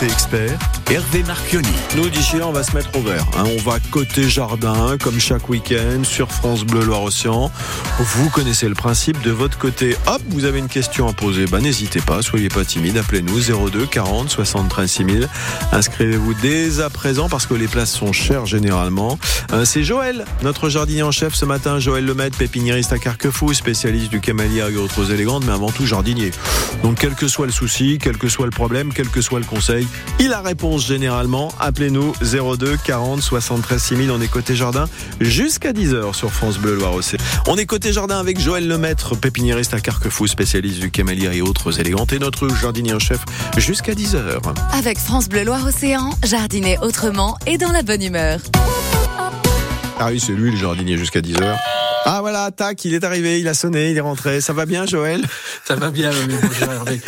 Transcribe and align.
côté 0.00 0.12
expert, 0.12 0.79
Hervé 0.90 1.22
Marchioni. 1.22 1.68
Nous, 1.96 2.08
d'ici 2.10 2.36
là, 2.36 2.48
on 2.48 2.52
va 2.52 2.64
se 2.64 2.74
mettre 2.74 2.90
au 2.98 3.00
vert. 3.02 3.24
hein. 3.38 3.44
On 3.56 3.62
va 3.62 3.78
côté 3.92 4.28
jardin, 4.28 4.96
comme 5.00 5.20
chaque 5.20 5.48
week-end, 5.48 6.02
sur 6.02 6.32
France 6.32 6.64
Bleu 6.64 6.82
Loire-Océan. 6.84 7.52
Vous 8.00 8.28
connaissez 8.30 8.68
le 8.68 8.74
principe 8.74 9.20
de 9.22 9.30
votre 9.30 9.56
côté. 9.56 9.96
Hop, 10.08 10.20
vous 10.30 10.46
avez 10.46 10.58
une 10.58 10.66
question 10.68 11.06
à 11.06 11.12
poser. 11.12 11.46
Bah, 11.46 11.60
n'hésitez 11.60 12.00
pas, 12.00 12.22
soyez 12.22 12.48
pas 12.48 12.64
timide. 12.64 12.96
Appelez-nous 12.96 13.68
02 13.70 13.86
40 13.86 14.30
73 14.30 14.90
6000. 14.90 15.28
Inscrivez-vous 15.70 16.34
dès 16.34 16.80
à 16.80 16.90
présent 16.90 17.28
parce 17.28 17.46
que 17.46 17.54
les 17.54 17.68
places 17.68 17.92
sont 17.92 18.12
chères 18.12 18.46
généralement. 18.46 19.16
Euh, 19.52 19.64
C'est 19.64 19.84
Joël, 19.84 20.24
notre 20.42 20.68
jardinier 20.70 21.04
en 21.04 21.12
chef 21.12 21.34
ce 21.36 21.44
matin. 21.44 21.78
Joël 21.78 22.04
Lemaitre, 22.04 22.36
pépiniériste 22.36 22.92
à 22.92 22.98
Carquefou, 22.98 23.54
spécialiste 23.54 24.10
du 24.10 24.20
camélia 24.20 24.68
et 24.70 24.76
autres 24.76 25.12
élégantes, 25.12 25.44
mais 25.46 25.52
avant 25.52 25.70
tout 25.70 25.86
jardinier. 25.86 26.32
Donc, 26.82 26.98
quel 26.98 27.14
que 27.14 27.28
soit 27.28 27.46
le 27.46 27.52
souci, 27.52 27.98
quel 28.02 28.16
que 28.18 28.28
soit 28.28 28.46
le 28.46 28.50
problème, 28.50 28.92
quel 28.92 29.08
que 29.08 29.20
soit 29.20 29.38
le 29.38 29.46
conseil, 29.46 29.86
il 30.18 30.32
a 30.32 30.40
réponse 30.40 30.79
généralement. 30.86 31.52
Appelez-nous 31.58 32.12
02 32.22 32.76
40 32.84 33.22
73 33.22 33.82
6000. 33.82 34.10
On 34.10 34.20
est 34.20 34.28
côté 34.28 34.54
jardin 34.54 34.86
jusqu'à 35.20 35.72
10h 35.72 36.14
sur 36.14 36.32
France 36.32 36.58
Bleu 36.58 36.74
Loire-Océan. 36.74 37.20
On 37.46 37.56
est 37.56 37.66
côté 37.66 37.92
jardin 37.92 38.18
avec 38.18 38.40
Joël 38.40 38.66
Lemaitre, 38.66 39.16
pépiniériste 39.16 39.74
à 39.74 39.80
Carquefou, 39.80 40.26
spécialiste 40.26 40.80
du 40.80 40.90
camélia 40.90 41.32
et 41.34 41.42
autres 41.42 41.80
élégantes, 41.80 42.12
et 42.12 42.18
notre 42.18 42.48
jardinier 42.54 42.94
en 42.94 42.98
chef 42.98 43.20
jusqu'à 43.56 43.92
10h. 43.92 44.40
Avec 44.72 44.98
France 44.98 45.28
Bleu 45.28 45.44
Loire-Océan, 45.44 46.10
jardiner 46.24 46.78
autrement 46.78 47.36
et 47.46 47.58
dans 47.58 47.72
la 47.72 47.82
bonne 47.82 48.02
humeur. 48.02 48.40
Ah 49.98 50.08
oui, 50.10 50.20
c'est 50.20 50.32
lui 50.32 50.50
le 50.50 50.56
jardinier 50.56 50.96
jusqu'à 50.96 51.20
10h. 51.20 51.56
Ah 52.04 52.20
voilà, 52.20 52.50
tac, 52.50 52.84
il 52.84 52.94
est 52.94 53.04
arrivé, 53.04 53.40
il 53.40 53.48
a 53.48 53.54
sonné, 53.54 53.90
il 53.90 53.96
est 53.96 54.00
rentré. 54.00 54.40
Ça 54.40 54.52
va 54.52 54.66
bien, 54.66 54.86
Joël? 54.86 55.22
Ça 55.64 55.76
va 55.76 55.90
bien, 55.90 56.10
mais 56.26 56.34
bonjour 56.34 56.72
Hervé. 56.72 57.00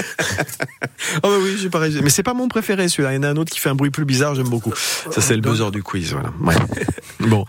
Oh 1.22 1.28
bah 1.28 1.36
oui, 1.40 1.56
j'ai 1.60 1.70
pas 1.70 1.78
réussi. 1.80 2.00
Mais 2.02 2.10
c'est 2.10 2.22
pas 2.22 2.34
mon 2.34 2.48
préféré 2.48 2.88
celui-là. 2.88 3.12
Il 3.12 3.16
y 3.16 3.18
en 3.18 3.22
a 3.24 3.28
un 3.28 3.36
autre 3.36 3.50
qui 3.50 3.58
fait 3.58 3.68
un 3.68 3.74
bruit 3.74 3.90
plus 3.90 4.04
bizarre, 4.04 4.34
j'aime 4.34 4.48
beaucoup. 4.48 4.72
Ça 5.10 5.20
c'est 5.20 5.34
le 5.34 5.40
buzzer 5.40 5.70
du 5.70 5.82
quiz, 5.82 6.12
voilà. 6.12 6.30
Ouais. 6.40 6.54
Bon. 7.20 7.44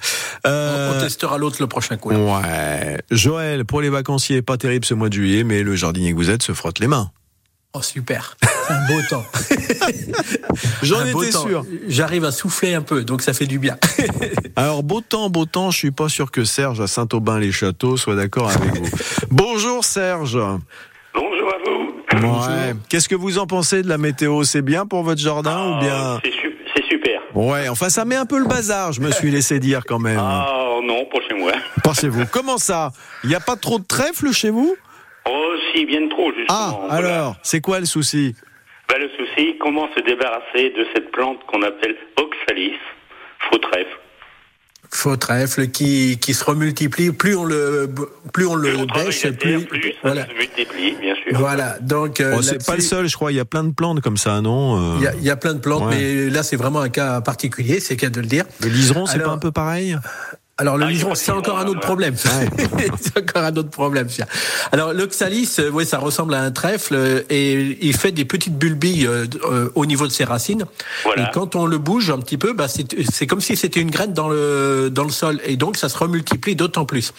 Euh, 0.46 0.94
On 0.96 1.02
testera 1.02 1.40
l'autre 1.40 1.58
le 1.60 1.66
prochain 1.66 1.98
coup. 1.98 2.12
Ouais. 2.12 3.02
Joël, 3.10 3.66
pour 3.66 3.82
les 3.82 3.90
vacanciers, 3.90 4.44
pas 4.44 4.56
terrible 4.56 4.86
ce 4.86 4.94
mois 4.94 5.10
de 5.10 5.14
juillet, 5.14 5.44
mais 5.44 5.64
le 5.64 5.76
jardinier 5.76 6.12
que 6.12 6.18
vous 6.18 6.30
êtes 6.30 6.44
se 6.44 6.52
frotte 6.52 6.78
les 6.80 6.86
mains. 6.86 7.10
Oh 7.76 7.82
super, 7.82 8.38
c'est 8.44 8.72
un 8.74 8.86
beau 8.88 9.02
temps. 9.10 9.26
J'en 10.84 11.04
étais 11.06 11.32
temps. 11.32 11.48
sûr. 11.48 11.66
J'arrive 11.88 12.24
à 12.24 12.32
souffler 12.32 12.76
un 12.76 12.84
peu, 12.84 13.04
donc 13.04 13.24
ça 13.24 13.34
fait 13.34 13.48
du 13.48 13.58
bien. 13.58 13.78
Alors, 14.56 14.84
beau 14.84 15.02
temps, 15.02 15.28
beau 15.32 15.46
temps, 15.46 15.72
je 15.72 15.78
suis 15.80 15.90
pas 15.90 16.08
sûr 16.08 16.30
que 16.30 16.44
Serge 16.44 16.80
à 16.82 16.86
Saint-Aubin-les-Châteaux 16.88 17.98
soit 17.98 18.14
d'accord 18.16 18.52
avec 18.52 18.76
vous. 18.78 18.90
Bonjour 19.32 19.84
Serge. 19.84 20.38
Bonjour 21.16 21.50
à 21.50 21.58
vous. 21.66 22.28
Ouais. 22.28 22.76
Qu'est-ce 22.90 23.10
que 23.10 23.16
vous 23.16 23.40
en 23.40 23.48
pensez 23.48 23.82
de 23.82 23.90
la 23.90 23.98
météo? 23.98 24.44
C'est 24.44 24.62
bien 24.62 24.86
pour 24.86 25.02
votre 25.02 25.20
jardin 25.20 25.72
ou 25.78 25.80
bien? 25.80 25.96
Ah, 25.98 26.20
C'est 26.24 26.32
su- 26.32 26.56
c'est 26.76 26.84
super. 26.88 27.22
Ouais, 27.34 27.70
enfin 27.70 27.90
ça 27.90 28.06
met 28.06 28.16
un 28.16 28.28
peu 28.28 28.38
le 28.38 28.46
bazar, 28.46 28.92
je 28.94 29.02
me 29.02 29.10
suis 29.12 29.32
laissé 29.32 29.60
dire 29.60 29.82
quand 29.88 29.98
même. 29.98 30.20
Ah 30.22 30.78
non, 30.84 31.06
pas 31.12 31.18
chez 31.28 31.34
moi. 31.34 31.54
Pensez-vous 31.84 32.26
Comment 32.32 32.60
ça? 32.60 32.92
Il 33.24 33.30
n'y 33.32 33.36
a 33.36 33.40
pas 33.40 33.56
trop 33.56 33.80
de 33.80 33.84
trèfle 33.86 34.32
chez 34.32 34.52
vous? 34.52 34.76
Oh, 35.28 35.54
si, 35.74 35.86
bien 35.86 36.08
trop, 36.10 36.32
justement. 36.34 36.48
Ah, 36.50 36.88
Voilà. 36.90 37.16
alors, 37.16 37.36
c'est 37.44 37.62
quoi 37.62 37.80
le 37.80 37.86
souci 37.86 38.36
Ben, 38.90 38.98
le 39.00 39.10
souci, 39.18 39.56
comment 39.60 39.88
se 39.96 40.02
débarrasser 40.02 40.70
de 40.72 40.86
cette 40.94 41.12
plante 41.12 41.40
qu'on 41.48 41.62
appelle 41.64 41.96
Oxalis, 42.18 42.74
faux 43.50 43.58
trèfle. 43.60 43.98
Faux 44.92 45.16
trèfle 45.18 45.70
qui, 45.70 46.20
qui 46.20 46.36
se 46.36 46.44
remultiplie. 46.44 47.12
Plus 47.14 47.36
on 47.36 47.46
le, 47.46 47.90
plus 48.32 48.46
on 48.46 48.54
le 48.54 48.86
bêche, 48.94 49.26
plus, 49.40 49.66
plus 49.66 49.92
ça 49.94 49.98
voilà. 50.04 50.28
se 50.28 50.34
multiplie, 50.34 50.92
bien 51.02 51.16
sûr. 51.16 51.40
Voilà. 51.40 51.80
Donc, 51.80 52.20
euh, 52.20 52.36
Oh, 52.38 52.42
C'est 52.44 52.64
pas 52.64 52.76
le 52.76 52.82
seul, 52.82 53.08
je 53.08 53.16
crois, 53.16 53.32
il 53.32 53.36
y 53.36 53.40
a 53.40 53.46
plein 53.46 53.64
de 53.64 53.74
plantes 53.74 54.02
comme 54.02 54.18
ça, 54.18 54.40
non 54.42 54.78
Euh, 54.78 54.96
Il 55.00 55.04
y, 55.04 55.08
a, 55.08 55.14
il 55.16 55.24
y 55.24 55.30
a 55.32 55.36
plein 55.36 55.56
de 55.56 55.60
plantes, 55.60 55.86
Ouais. 55.90 55.96
mais 55.96 56.30
là 56.30 56.44
c'est 56.44 56.58
vraiment 56.58 56.82
un 56.82 56.90
cas 56.90 57.22
particulier, 57.22 57.80
c'est 57.80 57.96
qu'à 57.96 58.10
de 58.10 58.20
le 58.20 58.28
dire. 58.28 58.44
Le 58.62 58.68
liseron, 58.70 59.08
c'est 59.08 59.18
pas 59.24 59.32
un 59.32 59.40
peu 59.40 59.52
pareil 59.52 59.98
Alors 60.60 60.78
le 60.78 60.86
Ah, 60.86 61.16
c'est 61.16 61.32
encore 61.32 61.58
un 61.58 61.66
autre 61.66 61.80
ouais. 61.80 61.80
problème. 61.80 62.16
c'est 63.02 63.18
encore 63.18 63.44
un 63.44 63.56
autre 63.56 63.72
problème. 63.72 64.08
ça. 64.08 64.26
Alors 64.72 64.94
l'oxalis, 64.94 65.56
euh, 65.58 65.72
ouais, 65.72 65.84
ça 65.84 65.98
ressemble 65.98 66.36
à 66.36 66.42
un 66.42 66.52
trèfle 66.52 66.94
euh, 66.94 67.22
et 67.32 67.78
il 67.82 67.96
fait 67.96 68.12
des 68.12 68.24
petites 68.24 68.56
bulbilles 68.56 69.08
euh, 69.08 69.26
au 69.74 69.88
niveau 69.88 70.06
de 70.06 70.12
ses 70.12 70.26
racines. 70.26 70.66
Voilà. 71.06 71.24
Et 71.24 71.26
quand 71.34 71.56
on 71.56 71.66
le 71.66 71.80
bouge 71.80 72.12
un 72.12 72.20
petit 72.20 72.38
peu, 72.38 72.54
bah, 72.54 72.68
c'est 72.68 72.86
c'est 73.12 73.26
comme 73.26 73.42
si 73.42 73.56
c'était 73.56 73.80
une 73.80 73.90
graine 73.90 74.14
dans 74.14 74.30
le 74.30 74.90
dans 74.92 75.06
le 75.06 75.10
sol 75.10 75.42
et 75.44 75.58
donc 75.58 75.76
ça 75.76 75.90
se 75.90 75.98
remultiplie 75.98 76.56
d'autant 76.56 76.86
plus. 76.86 77.14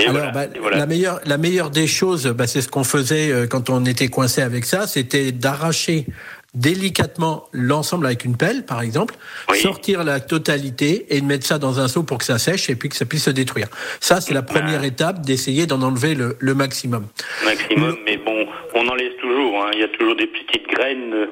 Et 0.00 0.02
Alors 0.08 0.14
voilà, 0.14 0.30
bah, 0.32 0.44
et 0.52 0.58
voilà. 0.58 0.78
la 0.78 0.86
meilleure 0.86 1.20
la 1.24 1.38
meilleure 1.38 1.70
des 1.70 1.86
choses, 1.86 2.26
bah, 2.26 2.48
c'est 2.48 2.60
ce 2.60 2.68
qu'on 2.68 2.84
faisait 2.84 3.46
quand 3.48 3.70
on 3.70 3.84
était 3.84 4.08
coincé 4.08 4.42
avec 4.42 4.64
ça, 4.64 4.88
c'était 4.88 5.30
d'arracher 5.30 6.06
délicatement 6.54 7.44
l'ensemble 7.52 8.06
avec 8.06 8.24
une 8.24 8.36
pelle, 8.36 8.64
par 8.64 8.80
exemple, 8.82 9.14
Oui. 9.50 9.58
sortir 9.60 10.04
la 10.04 10.20
totalité 10.20 11.06
et 11.16 11.20
mettre 11.20 11.46
ça 11.46 11.58
dans 11.58 11.80
un 11.80 11.88
seau 11.88 12.02
pour 12.02 12.18
que 12.18 12.24
ça 12.24 12.38
sèche 12.38 12.68
et 12.70 12.74
puis 12.76 12.88
que 12.88 12.96
ça 12.96 13.04
puisse 13.04 13.24
se 13.24 13.30
détruire. 13.30 13.68
Ça, 14.00 14.20
c'est 14.20 14.34
la 14.34 14.42
première 14.42 14.84
étape 14.84 15.20
d'essayer 15.22 15.66
d'en 15.66 15.80
enlever 15.82 16.14
le, 16.14 16.36
le 16.40 16.54
maximum. 16.54 17.06
Maximum, 17.44 17.96
mais 18.04 18.16
bon, 18.16 18.46
on 18.74 18.88
en 18.88 18.94
laisse 18.94 19.16
toujours. 19.20 19.62
hein. 19.64 19.70
Il 19.74 19.80
y 19.80 19.84
a 19.84 19.88
toujours 19.88 20.16
des 20.16 20.26
petites 20.26 20.66
graines 20.68 21.14
euh, 21.14 21.26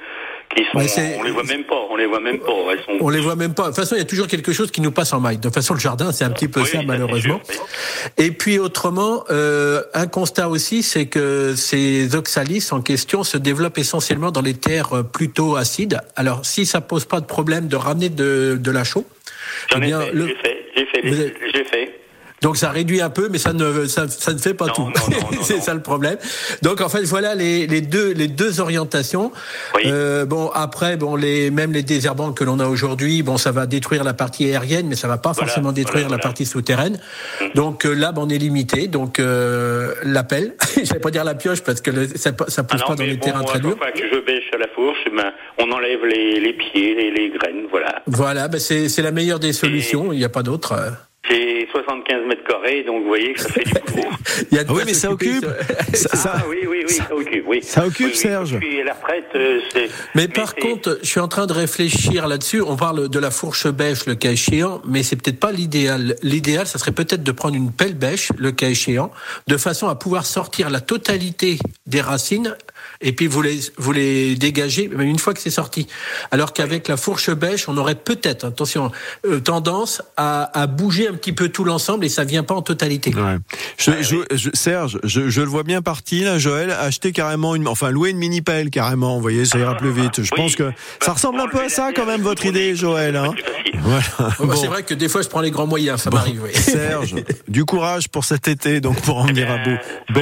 qui 0.54 0.64
sont. 0.64 0.78
On 1.18 1.22
les 1.22 1.30
voit 1.30 1.44
même 1.44 1.64
pas. 1.64 1.76
On 1.90 1.96
les 1.96 2.06
voit 2.06 2.20
même 2.20 2.38
pas. 2.38 2.52
Elles 2.72 2.78
sont. 2.84 2.92
On 3.04 3.08
les 3.08 3.20
voit 3.20 3.36
même 3.36 3.54
pas. 3.54 3.64
De 3.64 3.68
toute 3.68 3.76
façon, 3.76 3.94
il 3.94 3.98
y 3.98 4.02
a 4.02 4.04
toujours 4.06 4.26
quelque 4.26 4.52
chose 4.52 4.70
qui 4.70 4.80
nous 4.80 4.90
passe 4.90 5.12
en 5.12 5.20
maille. 5.20 5.36
De 5.38 5.42
toute 5.42 5.54
façon, 5.54 5.74
le 5.74 5.80
jardin, 5.80 6.12
c'est 6.12 6.24
un 6.24 6.30
petit 6.30 6.48
peu 6.48 6.60
Oui, 6.60 6.68
ça, 6.68 6.82
malheureusement. 6.82 7.40
sûr, 7.48 7.62
Et 8.16 8.30
puis, 8.30 8.58
autrement, 8.58 9.24
euh, 9.30 9.82
un 9.94 10.06
constat 10.06 10.48
aussi, 10.48 10.82
c'est 10.82 11.06
que 11.06 11.54
ces 11.56 12.14
oxalis 12.14 12.66
en 12.72 12.80
question 12.80 13.22
se 13.24 13.36
développent 13.38 13.78
essentiellement 13.78 14.30
dans 14.30 14.42
les 14.42 14.54
terres 14.54 15.04
plutôt 15.12 15.56
acides. 15.56 16.00
Alors, 16.16 16.44
si 16.46 16.66
ça 16.66 16.80
pose 16.80 17.04
pas 17.04 17.20
de 17.20 17.26
problème 17.26 17.68
de 17.68 17.76
ramener 17.76 18.08
de, 18.08 18.56
de 18.60 18.70
la 18.70 18.84
chaux, 18.84 19.04
J'en 19.72 19.80
eh 19.80 19.84
ai 19.84 19.86
bien, 19.86 20.00
fait. 20.00 20.12
le- 20.12 20.26
J'ai 20.26 20.34
fait. 20.36 21.34
J'ai 21.54 21.64
fait. 21.64 22.00
Donc 22.42 22.56
ça 22.56 22.70
réduit 22.70 23.00
un 23.00 23.10
peu, 23.10 23.28
mais 23.30 23.38
ça 23.38 23.52
ne 23.52 23.86
ça, 23.86 24.06
ça 24.08 24.32
ne 24.32 24.38
fait 24.38 24.54
pas 24.54 24.66
Non, 24.66 24.72
tout. 24.72 24.92
c'est 25.42 25.60
ça 25.60 25.74
le 25.74 25.80
problème. 25.82 26.16
Donc 26.62 26.80
en 26.80 26.88
fait 26.88 27.02
voilà 27.02 27.34
les, 27.34 27.66
les 27.66 27.80
deux 27.80 28.12
les 28.12 28.28
deux 28.28 28.60
orientations. 28.60 29.32
Oui. 29.74 29.82
Euh, 29.86 30.24
bon 30.24 30.50
après 30.54 30.96
bon 30.96 31.16
les 31.16 31.50
même 31.50 31.72
les 31.72 31.82
désherbants 31.82 32.32
que 32.32 32.44
l'on 32.44 32.60
a 32.60 32.66
aujourd'hui 32.66 33.22
bon 33.22 33.38
ça 33.38 33.50
va 33.50 33.66
détruire 33.66 34.04
la 34.04 34.14
partie 34.14 34.44
aérienne 34.46 34.86
mais 34.86 34.94
ça 34.96 35.08
va 35.08 35.18
pas 35.18 35.32
Voilà, 35.32 35.46
forcément 35.48 35.72
détruire 35.72 36.04
voilà, 36.06 36.16
la 36.18 36.22
partie 36.22 36.46
souterraine. 36.46 36.98
Donc 37.56 37.84
euh, 37.84 37.92
là 37.92 38.12
ben, 38.12 38.22
on 38.22 38.28
est 38.28 38.38
limité 38.38 38.86
donc 38.88 39.18
euh, 39.18 39.94
l'appel. 40.04 40.54
J'allais 40.84 41.00
pas 41.00 41.10
dire 41.10 41.24
la 41.24 41.34
pioche 41.34 41.62
parce 41.62 41.80
que 41.80 41.90
le- 41.90 42.06
ça 42.08 42.30
ça 42.48 42.62
pousse 42.62 42.80
Ah 42.84 42.86
pas 42.86 42.94
dans 42.94 43.02
les 43.04 43.14
bon, 43.16 43.24
terrains 43.24 43.42
très 43.42 43.58
durs. 43.60 43.76
fois 43.76 43.90
que 43.90 43.98
je 43.98 44.20
bêche 44.20 44.48
à 44.54 44.58
la 44.58 44.68
fourche, 44.68 44.98
ben, 45.16 45.32
on 45.58 45.70
enlève 45.72 46.04
les, 46.04 46.38
les 46.38 46.52
pieds, 46.52 46.94
les, 46.94 47.10
les 47.10 47.30
graines, 47.30 47.66
voilà. 47.70 48.02
Voilà 48.06 48.46
ben, 48.48 48.60
c'est 48.60 48.88
c'est 48.88 49.02
la 49.02 49.10
meilleure 49.10 49.40
des 49.40 49.52
solutions. 49.52 50.12
Il 50.12 50.18
n'y 50.18 50.24
a 50.24 50.28
pas 50.28 50.42
d'autre. 50.44 50.74
J'ai 51.28 51.68
75 51.70 52.26
mètres 52.26 52.44
carrés, 52.44 52.84
donc 52.84 53.02
vous 53.02 53.08
voyez 53.08 53.32
que 53.34 53.40
ça 53.40 53.48
fait 53.50 53.64
du 53.64 53.72
boulot. 53.92 54.08
Il 54.50 54.56
y 54.56 54.60
a 54.60 54.64
de 54.64 54.70
Ah 54.70 54.74
oui, 54.74 54.82
mais 54.86 54.94
ça 54.94 55.10
occupe. 55.10 55.44
ça. 55.94 56.32
Ah 56.38 56.42
oui, 56.48 56.58
oui, 56.68 56.84
oui, 56.88 56.94
ça 56.94 57.14
occupe, 57.14 57.44
oui. 57.46 57.60
ça 57.62 57.86
occupe, 57.86 58.06
Oui, 58.06 58.12
oui, 58.12 58.16
Serge. 58.18 58.58
Puis 58.58 58.82
la 58.82 58.94
retraite, 58.94 59.24
euh, 59.34 59.60
c'est... 59.72 59.88
Mais 60.14 60.28
par 60.28 60.50
c'est- 60.54 60.60
contre, 60.60 60.98
je 61.02 61.06
suis 61.08 61.20
en 61.20 61.28
train 61.28 61.46
de 61.46 61.52
réfléchir 61.52 62.26
là-dessus. 62.28 62.62
On 62.62 62.76
parle 62.76 63.08
de 63.08 63.18
la 63.18 63.30
fourche 63.30 63.66
bêche, 63.68 64.06
le 64.06 64.14
cas 64.14 64.30
échéant, 64.32 64.80
mais 64.86 65.02
c'est 65.02 65.16
peut-être 65.16 65.40
pas 65.40 65.52
l'idéal. 65.52 66.16
L'idéal, 66.22 66.66
ça 66.66 66.78
serait 66.78 66.92
peut-être 66.92 67.22
de 67.22 67.32
prendre 67.32 67.56
une 67.56 67.72
pelle 67.72 67.94
bêche, 67.94 68.30
le 68.38 68.52
cas 68.52 68.68
échéant, 68.68 69.10
de 69.46 69.56
façon 69.56 69.88
à 69.88 69.94
pouvoir 69.96 70.24
sortir 70.24 70.70
la 70.70 70.80
totalité 70.80 71.58
des 71.86 72.00
racines 72.00 72.56
et 73.00 73.12
puis 73.12 73.26
vous 73.26 73.42
les 73.42 73.58
vous 73.76 73.92
les 73.92 74.34
dégagez 74.34 74.90
une 74.98 75.18
fois 75.18 75.34
que 75.34 75.40
c'est 75.40 75.50
sorti. 75.50 75.86
Alors 76.30 76.52
qu'avec 76.52 76.88
la 76.88 76.96
fourche 76.96 77.30
bêche, 77.30 77.68
on 77.68 77.76
aurait 77.76 77.94
peut-être, 77.94 78.44
attention, 78.44 78.90
euh, 79.26 79.40
tendance 79.40 80.02
à, 80.16 80.50
à 80.60 80.66
bouger 80.66 81.08
un 81.08 81.14
petit 81.14 81.32
peu 81.32 81.48
tout 81.48 81.64
l'ensemble 81.64 82.04
et 82.04 82.08
ça 82.08 82.24
vient 82.24 82.42
pas 82.42 82.54
en 82.54 82.62
totalité. 82.62 83.14
Ouais. 83.14 83.36
Je, 83.76 84.02
je- 84.02 84.36
je- 84.36 84.50
Serge, 84.54 84.98
je, 85.04 85.28
je 85.28 85.40
le 85.40 85.46
vois 85.46 85.62
bien 85.62 85.82
parti 85.82 86.20
là, 86.24 86.38
Joël, 86.38 86.70
acheter 86.70 87.12
carrément 87.12 87.54
une, 87.54 87.68
enfin 87.68 87.90
louer 87.90 88.10
une 88.10 88.18
mini 88.18 88.40
pelle 88.42 88.70
carrément, 88.70 89.14
vous 89.16 89.22
voyez, 89.22 89.44
ça 89.44 89.58
ira 89.58 89.76
plus 89.76 89.92
vite. 89.92 90.16
Je 90.22 90.30
Oui. 90.32 90.36
pense 90.42 90.56
que 90.56 90.70
ça 91.00 91.12
ressemble 91.12 91.40
un 91.40 91.48
peu 91.48 91.60
à 91.60 91.68
ça 91.68 91.92
quand 91.94 92.06
même 92.06 92.22
votre 92.22 92.44
idée, 92.46 92.74
Joël. 92.74 93.14
Hein 93.16 93.32
voilà. 93.80 94.02
Bon, 94.38 94.46
Bon. 94.46 94.56
C'est 94.56 94.66
vrai 94.66 94.82
que 94.82 94.94
des 94.94 95.08
fois, 95.08 95.22
je 95.22 95.28
prends 95.28 95.40
les 95.40 95.50
grands 95.50 95.66
moyens, 95.66 96.00
ça 96.02 96.10
m'arrive. 96.10 96.40
Oui. 96.42 96.52
Serge, 96.54 97.14
du 97.46 97.64
courage 97.64 98.08
pour 98.08 98.24
cet 98.24 98.48
été, 98.48 98.80
donc 98.80 99.00
pour 99.02 99.18
en 99.18 99.26
venir 99.26 99.50
à 99.50 99.58
bout. 99.58 99.78
Vous 100.08 100.14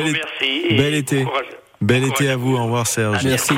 Bel, 0.77 0.95
été. 0.95 1.25
bon. 1.25 1.31
Bel 1.81 2.03
Bon 2.03 2.09
été 2.11 2.29
à 2.29 2.37
vous. 2.37 2.57
Au 2.57 2.65
revoir, 2.65 2.87
Serge. 2.87 3.25
À 3.25 3.29
Merci. 3.29 3.55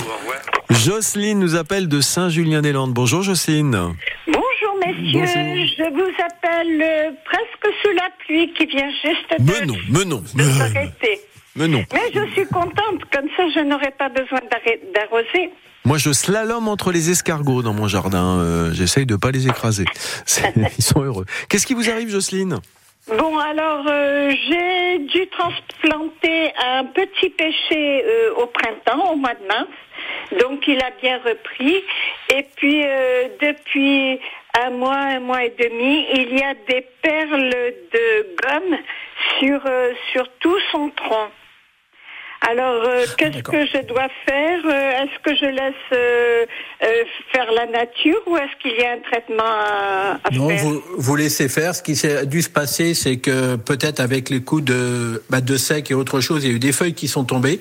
Jocelyne 0.71 1.39
nous 1.39 1.57
appelle 1.57 1.89
de 1.89 2.01
Saint-Julien-des-Landes. 2.01 2.93
Bonjour, 2.93 3.23
Jocelyne. 3.23 3.71
Bonjour 4.27 4.75
messieurs, 4.87 5.21
Bonjour. 5.21 5.67
je 5.79 5.93
vous 5.95 6.23
appelle 6.25 6.83
euh, 6.83 7.11
presque 7.25 7.75
sous 7.83 7.93
la 7.93 8.09
pluie 8.25 8.53
qui 8.55 8.67
vient 8.67 8.91
juste 9.03 9.41
de, 9.41 9.45
Mais 9.53 9.67
non, 9.67 9.77
mais 9.89 10.05
non, 10.05 10.19
de 10.19 10.27
mais, 10.35 10.45
s'arrêter. 10.45 11.21
mais 11.57 11.69
non. 11.69 11.85
Mais 11.93 12.11
je 12.15 12.31
suis 12.33 12.47
contente, 12.47 13.03
comme 13.13 13.29
ça 13.37 13.45
je 13.55 13.61
n'aurai 13.61 13.93
pas 13.99 14.09
besoin 14.11 14.41
d'arroser. 14.95 15.51
Moi, 15.85 15.97
je 15.97 16.13
slalom 16.13 16.69
entre 16.69 16.93
les 16.93 17.09
escargots 17.11 17.63
dans 17.63 17.73
mon 17.73 17.89
jardin. 17.89 18.39
Euh, 18.41 18.75
J'essaye 18.75 19.07
de 19.07 19.17
pas 19.17 19.31
les 19.31 19.47
écraser. 19.49 19.87
Ils 20.79 20.85
sont 20.85 21.03
heureux. 21.03 21.25
Qu'est-ce 21.49 21.67
qui 21.67 21.73
vous 21.75 21.89
arrive, 21.89 22.11
Jocelyne? 22.11 22.59
Bon, 23.09 23.39
alors 23.39 23.87
euh, 23.89 24.31
j'ai 24.31 24.99
dû 24.99 25.27
transplanter 25.29 26.53
un 26.63 26.85
petit 26.85 27.31
péché 27.31 28.05
euh, 28.05 28.35
au 28.35 28.47
printemps, 28.47 29.13
au 29.13 29.17
mois 29.17 29.33
de 29.33 29.47
mars. 29.47 29.69
Donc 30.39 30.69
il 30.69 30.79
a 30.83 30.91
bien 31.01 31.19
repris. 31.25 31.83
Et 32.29 32.47
puis 32.57 32.83
euh, 32.85 33.29
depuis 33.41 34.21
un 34.63 34.71
mois, 34.71 34.95
un 34.95 35.21
mois 35.21 35.43
et 35.43 35.55
demi, 35.59 36.07
il 36.13 36.39
y 36.39 36.43
a 36.43 36.53
des 36.69 36.87
perles 37.01 37.73
de 37.95 38.37
gomme 38.43 38.77
sur, 39.39 39.63
sur 40.13 40.29
tout 40.41 40.59
son 40.71 40.91
tronc. 40.91 41.31
Alors, 42.51 42.83
euh, 42.85 43.05
qu'est-ce 43.19 43.31
d'accord. 43.37 43.53
que 43.55 43.67
je 43.67 43.87
dois 43.87 44.09
faire 44.27 44.59
Euh, 44.65 45.03
Est-ce 45.03 45.19
que 45.23 45.37
je 45.37 45.45
laisse 45.45 45.75
euh, 45.93 46.47
euh, 46.83 46.87
faire 47.33 47.51
la 47.53 47.67
nature 47.67 48.21
ou 48.27 48.37
est-ce 48.37 48.57
qu'il 48.63 48.79
y 48.81 48.85
a 48.85 48.93
un 48.93 48.99
traitement 49.01 49.43
à, 49.45 50.19
à 50.25 50.31
Non, 50.33 50.49
faire? 50.49 50.59
vous, 50.65 50.83
vous 50.97 51.17
laissez 51.17 51.49
faire. 51.49 51.75
Ce 51.75 51.83
qui 51.83 51.95
s'est 51.95 52.25
dû 52.27 52.41
se 52.41 52.49
passer, 52.49 52.95
c'est 52.95 53.19
que 53.19 53.57
peut-être 53.57 54.01
avec 54.01 54.31
les 54.31 54.41
coups 54.43 54.65
de, 54.65 55.23
bah, 55.29 55.41
de 55.43 55.57
sec 55.57 55.91
et 55.91 55.95
autre 55.95 56.21
chose, 56.21 56.45
il 56.45 56.51
y 56.51 56.53
a 56.53 56.57
eu 56.57 56.59
des 56.59 56.73
feuilles 56.73 56.95
qui 56.95 57.09
sont 57.09 57.25
tombées. 57.25 57.61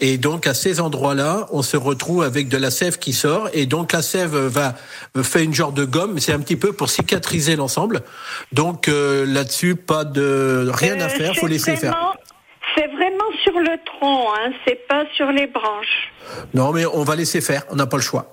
Et 0.00 0.18
donc, 0.18 0.46
à 0.46 0.52
ces 0.54 0.80
endroits-là, 0.80 1.46
on 1.52 1.62
se 1.62 1.76
retrouve 1.78 2.22
avec 2.22 2.48
de 2.48 2.58
la 2.58 2.70
sève 2.70 2.98
qui 2.98 3.12
sort. 3.14 3.48
Et 3.54 3.64
donc, 3.66 3.92
la 3.92 4.02
sève 4.02 4.36
va 4.36 4.74
fait 5.22 5.44
une 5.44 5.54
genre 5.54 5.72
de 5.72 5.84
gomme. 5.84 6.18
C'est 6.18 6.32
un 6.32 6.40
petit 6.40 6.56
peu 6.56 6.72
pour 6.72 6.90
cicatriser 6.90 7.56
l'ensemble. 7.56 8.02
Donc, 8.52 8.88
euh, 8.88 9.24
là-dessus, 9.26 9.76
pas 9.76 10.04
de 10.04 10.68
rien 10.74 11.00
à 11.00 11.04
Euh, 11.06 11.08
faire. 11.08 11.34
Faut 11.36 11.46
laisser 11.46 11.76
faire. 11.76 11.92
vraiment- 11.92 12.12
C'est 12.74 12.88
vraiment 12.88 13.30
sur 13.42 13.58
le 13.58 13.78
tronc, 13.96 14.28
hein, 14.34 14.50
c'est 14.66 14.86
pas 14.88 15.04
sur 15.14 15.30
les 15.32 15.46
branches. 15.46 16.12
Non, 16.54 16.72
mais 16.72 16.84
on 16.86 17.02
va 17.04 17.16
laisser 17.16 17.40
faire. 17.40 17.62
On 17.70 17.76
n'a 17.76 17.86
pas 17.86 17.96
le 17.96 18.02
choix. 18.02 18.32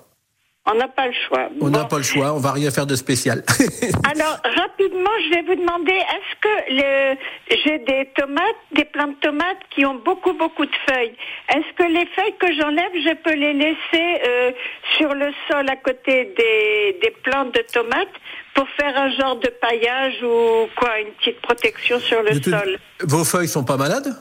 On 0.66 0.74
n'a 0.76 0.88
pas 0.88 1.06
le 1.06 1.12
choix. 1.28 1.50
On 1.60 1.68
n'a 1.68 1.80
Bon. 1.82 1.88
pas 1.88 1.96
le 1.98 2.02
choix. 2.02 2.32
On 2.32 2.38
va 2.38 2.52
rien 2.52 2.70
faire 2.70 2.86
de 2.86 2.96
spécial. 2.96 3.42
Alors, 4.10 4.38
rapidement, 4.62 5.10
je 5.26 5.34
vais 5.34 5.42
vous 5.42 5.56
demander, 5.56 5.92
est-ce 5.92 6.34
que 6.40 6.54
le- 6.80 7.16
j'ai 7.64 7.78
des 7.80 8.08
tomates, 8.16 8.62
des 8.74 8.86
plantes 8.86 9.10
de 9.16 9.20
tomates 9.28 9.58
qui 9.74 9.84
ont 9.84 9.96
beaucoup, 9.96 10.32
beaucoup 10.32 10.64
de 10.64 10.76
feuilles 10.88 11.14
Est-ce 11.50 11.70
que 11.76 11.82
les 11.92 12.06
feuilles 12.16 12.36
que 12.40 12.50
j'enlève, 12.58 12.92
je 12.94 13.14
peux 13.22 13.34
les 13.34 13.52
laisser 13.52 14.22
euh, 14.26 14.52
sur 14.96 15.12
le 15.14 15.32
sol 15.50 15.68
à 15.68 15.76
côté 15.76 16.32
des, 16.34 16.98
des 17.02 17.10
plantes 17.22 17.54
de 17.54 17.60
tomates 17.70 18.08
pour 18.54 18.66
faire 18.80 18.96
un 18.96 19.10
genre 19.10 19.36
de 19.36 19.48
paillage 19.60 20.14
ou 20.22 20.66
quoi, 20.76 20.98
une 21.00 21.12
petite 21.18 21.42
protection 21.42 22.00
sur 22.00 22.22
le 22.22 22.40
sol? 22.40 22.78
Vos 23.02 23.24
feuilles 23.24 23.48
sont 23.48 23.64
pas 23.64 23.76
malades? 23.76 24.16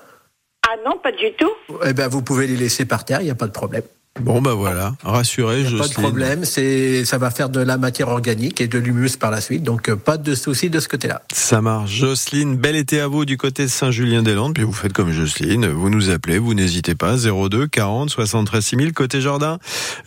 Ah 0.68 0.75
non, 0.86 0.98
pas 0.98 1.12
du 1.12 1.33
tout. 1.33 1.51
Eh 1.86 1.94
ben, 1.94 2.07
vous 2.07 2.21
pouvez 2.21 2.48
les 2.48 2.56
laisser 2.56 2.86
par 2.86 3.06
terre. 3.06 3.21
Il 3.21 3.25
n'y 3.25 3.31
a 3.31 3.36
pas 3.36 3.48
de 3.48 3.51
problème. 3.51 3.83
Bon, 4.21 4.44
bah 4.44 4.54
voilà, 4.54 4.95
rassuré, 5.04 5.65
je 5.65 5.75
pas 5.75 5.88
de 5.88 5.94
problème, 5.94 6.45
c'est 6.45 7.04
ça 7.04 7.18
va 7.18 7.31
faire 7.31 7.50
de 7.50 7.60
la 7.60 7.80
matière 7.80 8.10
organique 8.10 8.62
et 8.62 8.68
de 8.68 8.77
l'humus 8.77 9.18
par 9.18 9.31
la 9.31 9.42
suite, 9.42 9.63
donc 9.63 9.89
euh, 9.89 9.95
pas 9.95 10.18
de 10.18 10.36
souci 10.36 10.69
de 10.69 10.80
ce 10.80 10.88
côté-là. 10.88 11.24
Ça 11.33 11.62
marche. 11.62 11.92
Jocelyne, 11.92 12.56
bel 12.56 12.75
été 12.75 13.00
à 13.00 13.07
vous 13.07 13.25
du 13.25 13.38
côté 13.38 13.63
de 13.63 13.69
Saint-Julien-des-Landes. 13.69 14.54
Puis 14.54 14.63
vous 14.63 14.71
faites 14.71 14.94
comme 14.94 15.12
Jocelyne, 15.12 15.65
vous 15.68 15.89
nous 15.89 16.12
appelez, 16.12 16.38
vous 16.38 16.54
n'hésitez 16.54 16.94
pas. 16.94 17.15
02 17.18 17.65
40 17.65 18.12
73 18.12 18.63
6000 18.63 18.94
côté 18.94 19.19
jardin. 19.19 19.57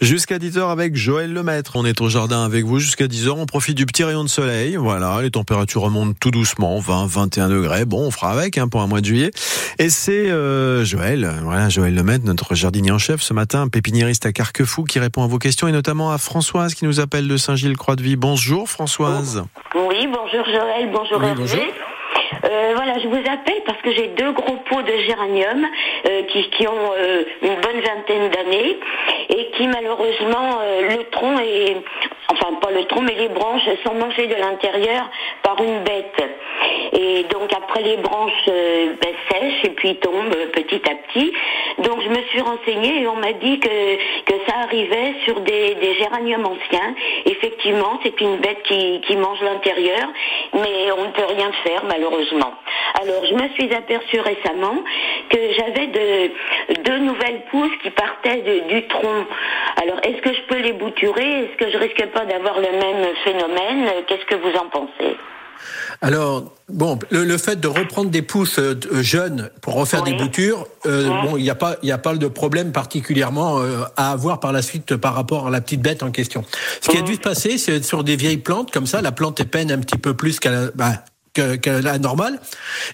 Jusqu'à 0.01 0.39
10h 0.39 0.71
avec 0.71 0.95
Joël 0.95 1.33
Lemaître. 1.33 1.73
On 1.75 1.85
est 1.85 2.01
au 2.01 2.09
jardin 2.09 2.45
avec 2.45 2.65
vous 2.65 2.79
jusqu'à 2.79 3.09
10h. 3.09 3.31
On 3.31 3.47
profite 3.47 3.77
du 3.77 3.87
petit 3.87 4.05
rayon 4.05 4.23
de 4.23 4.29
soleil. 4.29 4.77
Voilà, 4.77 5.21
les 5.21 5.33
températures 5.33 5.83
remontent 5.83 6.15
tout 6.21 6.31
doucement, 6.31 6.79
20, 6.79 7.07
21 7.07 7.49
degrés. 7.49 7.85
Bon, 7.85 8.07
on 8.07 8.11
fera 8.13 8.31
avec 8.31 8.57
hein, 8.57 8.69
pour 8.69 8.83
un 8.83 8.87
mois 8.87 9.01
de 9.01 9.07
juillet. 9.07 9.33
Et 9.81 9.91
c'est 9.91 10.31
euh, 10.31 10.85
Joël, 10.85 11.29
voilà, 11.43 11.69
Joël 11.69 11.95
Lemaître, 11.95 12.25
notre 12.25 12.55
jardinier 12.55 12.93
en 12.93 12.99
chef 12.99 13.21
ce 13.21 13.35
matin, 13.35 13.67
à 14.03 14.33
Carquefou, 14.33 14.85
qui 14.85 14.99
répond 14.99 15.23
à 15.25 15.27
vos 15.27 15.39
questions 15.39 15.69
et 15.69 15.73
notamment 15.73 16.11
à 16.11 16.19
Françoise 16.19 16.75
qui 16.75 16.85
nous 16.85 17.01
appelle 17.01 17.29
de 17.29 17.37
Saint-Gilles-Croix-de-Vie. 17.37 18.17
Bonjour 18.17 18.69
Françoise. 18.69 19.45
Oui, 19.75 20.07
bonjour 20.07 20.45
Joël, 20.45 20.91
bonjour 20.93 21.19
Oui, 21.19 21.27
Hervé. 21.27 21.41
bonjour. 21.41 21.65
Euh, 22.45 22.73
voilà, 22.75 22.99
je 22.99 23.09
vous 23.09 23.17
appelle 23.17 23.63
parce 23.65 23.81
que 23.83 23.93
j'ai 23.93 24.09
deux 24.09 24.33
gros 24.33 24.57
pots 24.69 24.83
de 24.83 24.93
géranium 25.07 25.67
euh, 26.09 26.23
qui, 26.25 26.67
ont 26.67 26.93
euh, 26.99 27.25
une 27.43 27.55
bonne 27.57 27.81
vingtaine 27.81 28.29
d'années 28.31 28.79
et 29.29 29.51
qui 29.57 29.67
malheureusement 29.69 30.61
le 30.89 31.03
tronc 31.11 31.39
est, 31.39 31.77
enfin 32.29 32.55
pas 32.61 32.71
le 32.71 32.85
tronc 32.85 33.03
mais 33.03 33.15
les 33.15 33.29
branches 33.29 33.69
sont 33.85 33.95
mangées 33.95 34.27
de 34.27 34.35
l'intérieur 34.35 35.11
par 35.43 35.61
une 35.63 35.83
bête 35.83 36.25
et 36.93 37.25
donc 37.25 37.53
après 37.53 37.83
les 37.83 37.97
branches 37.97 38.47
ben, 38.47 39.15
sèchent 39.31 39.65
et 39.65 39.71
puis 39.71 39.97
tombent 39.97 40.37
petit 40.53 40.81
à 40.89 40.95
petit. 40.95 41.33
Donc 41.79 42.01
je 42.03 42.09
me 42.09 42.23
suis 42.29 42.41
renseignée 42.41 43.03
et 43.03 43.09
on 43.09 43.17
m'a 43.17 43.33
dit 43.33 43.59
que 43.59 43.69
ça 44.47 44.59
arrivait 44.63 45.15
sur 45.25 45.41
des, 45.41 45.77
géraniums 45.99 46.47
anciens. 46.47 46.95
Effectivement, 47.25 47.99
c'est 48.03 48.21
une 48.21 48.37
bête 48.37 48.63
qui 48.63 49.17
mange 49.17 49.41
l'intérieur, 49.43 50.09
mais 50.55 50.93
on 50.97 51.05
ne 51.05 51.13
peut 51.13 51.27
rien 51.29 51.51
faire 51.65 51.85
malheureusement. 51.89 52.26
Alors 52.33 53.25
je 53.29 53.35
me 53.35 53.49
suis 53.55 53.73
aperçue 53.75 54.21
récemment 54.21 54.77
que 55.31 55.39
j'avais 55.59 55.87
de 55.89 56.83
deux 56.83 56.99
nouvelles 56.99 57.43
pousses 57.51 57.77
qui 57.83 57.91
partaient 57.91 58.43
de- 58.43 58.69
du 58.69 58.87
tronc. 58.89 59.27
Alors 59.83 59.99
est-ce 60.03 60.21
que 60.23 60.33
je 60.33 60.43
peux 60.49 60.61
les 60.61 60.73
bouturer? 60.73 61.45
Est-ce 61.45 61.57
que 61.65 61.71
je 61.71 61.77
risque 61.79 62.07
pas 62.13 62.25
d'avoir 62.25 62.57
le 62.61 62.71
même 62.73 63.07
phénomène? 63.25 63.91
Qu'est-ce 64.07 64.25
que 64.27 64.35
vous 64.37 64.57
en 64.59 64.69
pensez? 64.69 65.17
Alors, 66.03 66.53
bon, 66.69 66.99
le, 67.11 67.25
le 67.25 67.39
fait 67.39 67.59
de 67.59 67.67
reprendre 67.67 68.11
des 68.11 68.21
pousses 68.21 68.59
euh, 68.59 68.75
de- 68.75 69.01
jeunes 69.03 69.51
pour 69.63 69.75
refaire 69.75 70.03
Oui. 70.05 70.11
des 70.13 70.17
boutures, 70.23 70.67
euh, 70.85 71.09
bon, 71.23 71.39
il 71.39 71.43
n'y 71.45 71.51
a 71.51 71.55
pas, 71.55 71.77
il 71.83 71.89
y 71.89 71.93
a 71.93 71.99
pas 71.99 72.15
de 72.15 72.29
problème 72.29 72.73
particulièrement 72.73 73.59
euh, 73.61 73.79
à 73.97 74.13
avoir 74.13 74.39
par 74.39 74.53
la 74.53 74.61
suite 74.61 74.97
par 74.97 75.15
rapport 75.15 75.47
à 75.47 75.51
la 75.51 75.63
petite 75.63 75.81
bête 75.81 76.03
en 76.03 76.11
question. 76.11 76.45
Ce 76.83 76.91
qui 76.91 76.99
a 76.99 77.01
dû 77.01 77.15
se 77.15 77.21
passer, 77.21 77.57
c'est 77.57 77.83
sur 77.83 78.05
des 78.05 78.17
vieilles 78.17 78.37
plantes 78.37 78.71
comme 78.71 78.87
ça, 78.87 79.01
la 79.01 79.13
plante 79.13 79.41
épeine 79.41 79.73
un 79.73 79.79
petit 79.79 79.97
peu 79.99 80.13
plus 80.15 80.39
qu'à 80.41 80.51
la, 80.51 80.67
bah, 80.75 80.93
que, 81.37 81.57
que 81.57 81.71
la 81.71 81.99
normale. 81.99 82.41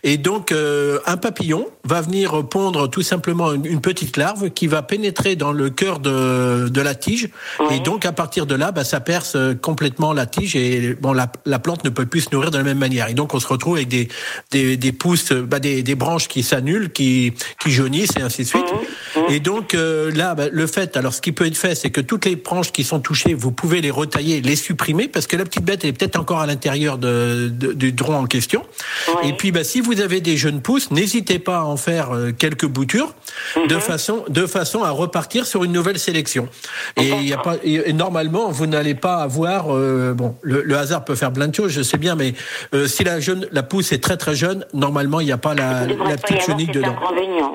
Et 0.02 0.16
donc, 0.18 0.52
euh, 0.52 0.98
un 1.06 1.16
papillon 1.16 1.66
va 1.84 2.00
venir 2.00 2.46
pondre 2.48 2.88
tout 2.90 3.02
simplement 3.02 3.52
une, 3.52 3.66
une 3.66 3.80
petite 3.80 4.16
larve 4.16 4.50
qui 4.50 4.66
va 4.66 4.82
pénétrer 4.82 5.36
dans 5.36 5.52
le 5.52 5.70
cœur 5.70 5.98
de, 6.00 6.68
de 6.68 6.80
la 6.80 6.94
tige. 6.94 7.28
Et 7.70 7.80
donc, 7.80 8.04
à 8.06 8.12
partir 8.12 8.46
de 8.46 8.54
là, 8.54 8.72
bah, 8.72 8.84
ça 8.84 9.00
perce 9.00 9.34
euh, 9.36 9.54
complètement 9.54 10.12
la 10.12 10.26
tige 10.26 10.56
et 10.56 10.96
bon, 11.00 11.12
la, 11.12 11.30
la 11.46 11.58
plante 11.58 11.84
ne 11.84 11.90
peut 11.90 12.06
plus 12.06 12.22
se 12.22 12.28
nourrir 12.32 12.50
de 12.50 12.58
la 12.58 12.64
même 12.64 12.78
manière. 12.78 13.08
Et 13.08 13.14
donc, 13.14 13.34
on 13.34 13.40
se 13.40 13.46
retrouve 13.46 13.76
avec 13.76 13.88
des, 13.88 14.08
des, 14.50 14.76
des 14.76 14.92
pousses, 14.92 15.32
bah, 15.32 15.60
des, 15.60 15.82
des 15.82 15.94
branches 15.94 16.28
qui 16.28 16.42
s'annulent, 16.42 16.90
qui, 16.92 17.32
qui 17.62 17.70
jaunissent 17.70 18.16
et 18.18 18.22
ainsi 18.22 18.42
de 18.42 18.48
suite. 18.48 18.66
Et 19.28 19.40
donc, 19.40 19.74
euh, 19.74 20.10
là, 20.12 20.34
bah, 20.34 20.46
le 20.50 20.66
fait, 20.66 20.96
alors 20.96 21.14
ce 21.14 21.20
qui 21.20 21.32
peut 21.32 21.46
être 21.46 21.56
fait, 21.56 21.74
c'est 21.74 21.90
que 21.90 22.00
toutes 22.00 22.24
les 22.24 22.36
branches 22.36 22.72
qui 22.72 22.84
sont 22.84 23.00
touchées, 23.00 23.34
vous 23.34 23.52
pouvez 23.52 23.80
les 23.80 23.90
retailler, 23.90 24.40
les 24.40 24.56
supprimer, 24.56 25.08
parce 25.08 25.26
que 25.26 25.36
la 25.36 25.44
petite 25.44 25.64
bête 25.64 25.80
elle 25.84 25.90
est 25.90 25.92
peut-être 25.92 26.18
encore 26.18 26.40
à 26.40 26.46
l'intérieur 26.46 26.98
de, 26.98 27.48
de- 27.52 27.72
du 27.72 27.94
tronc 27.94 28.16
en 28.18 28.26
question. 28.32 28.62
Ouais. 29.08 29.28
Et 29.28 29.32
puis, 29.34 29.52
bah, 29.52 29.62
si 29.62 29.80
vous 29.82 30.00
avez 30.00 30.20
des 30.22 30.38
jeunes 30.38 30.62
pousses, 30.62 30.90
n'hésitez 30.90 31.38
pas 31.38 31.58
à 31.58 31.64
en 31.64 31.76
faire 31.76 32.14
euh, 32.14 32.32
quelques 32.32 32.66
boutures, 32.66 33.14
de 33.68 33.78
façon, 33.78 34.24
de 34.28 34.46
façon 34.46 34.82
à 34.82 34.90
repartir 34.90 35.44
sur 35.44 35.64
une 35.64 35.72
nouvelle 35.72 35.98
sélection. 35.98 36.48
Et 36.96 37.08
y 37.08 37.34
a 37.34 37.38
pas, 37.38 37.56
et, 37.62 37.92
normalement, 37.92 38.48
vous 38.48 38.66
n'allez 38.66 38.94
pas 38.94 39.16
avoir, 39.16 39.66
euh, 39.68 40.14
bon, 40.14 40.34
le, 40.40 40.62
le 40.62 40.76
hasard 40.78 41.04
peut 41.04 41.14
faire 41.14 41.32
plein 41.32 41.48
de 41.48 41.54
choses, 41.54 41.72
je 41.72 41.82
sais 41.82 41.98
bien, 41.98 42.14
mais 42.16 42.32
euh, 42.74 42.86
si 42.86 43.04
la 43.04 43.20
jeune, 43.20 43.46
la 43.52 43.62
pousse 43.62 43.92
est 43.92 44.02
très 44.02 44.16
très 44.16 44.34
jeune, 44.34 44.64
normalement, 44.72 45.20
il 45.20 45.26
n'y 45.26 45.32
a 45.32 45.38
pas 45.38 45.54
la, 45.54 45.86
la 45.86 45.94
pas 45.94 46.16
petite 46.16 46.42
avoir 46.42 46.46
chenille 46.46 46.72
dedans. 46.72 46.96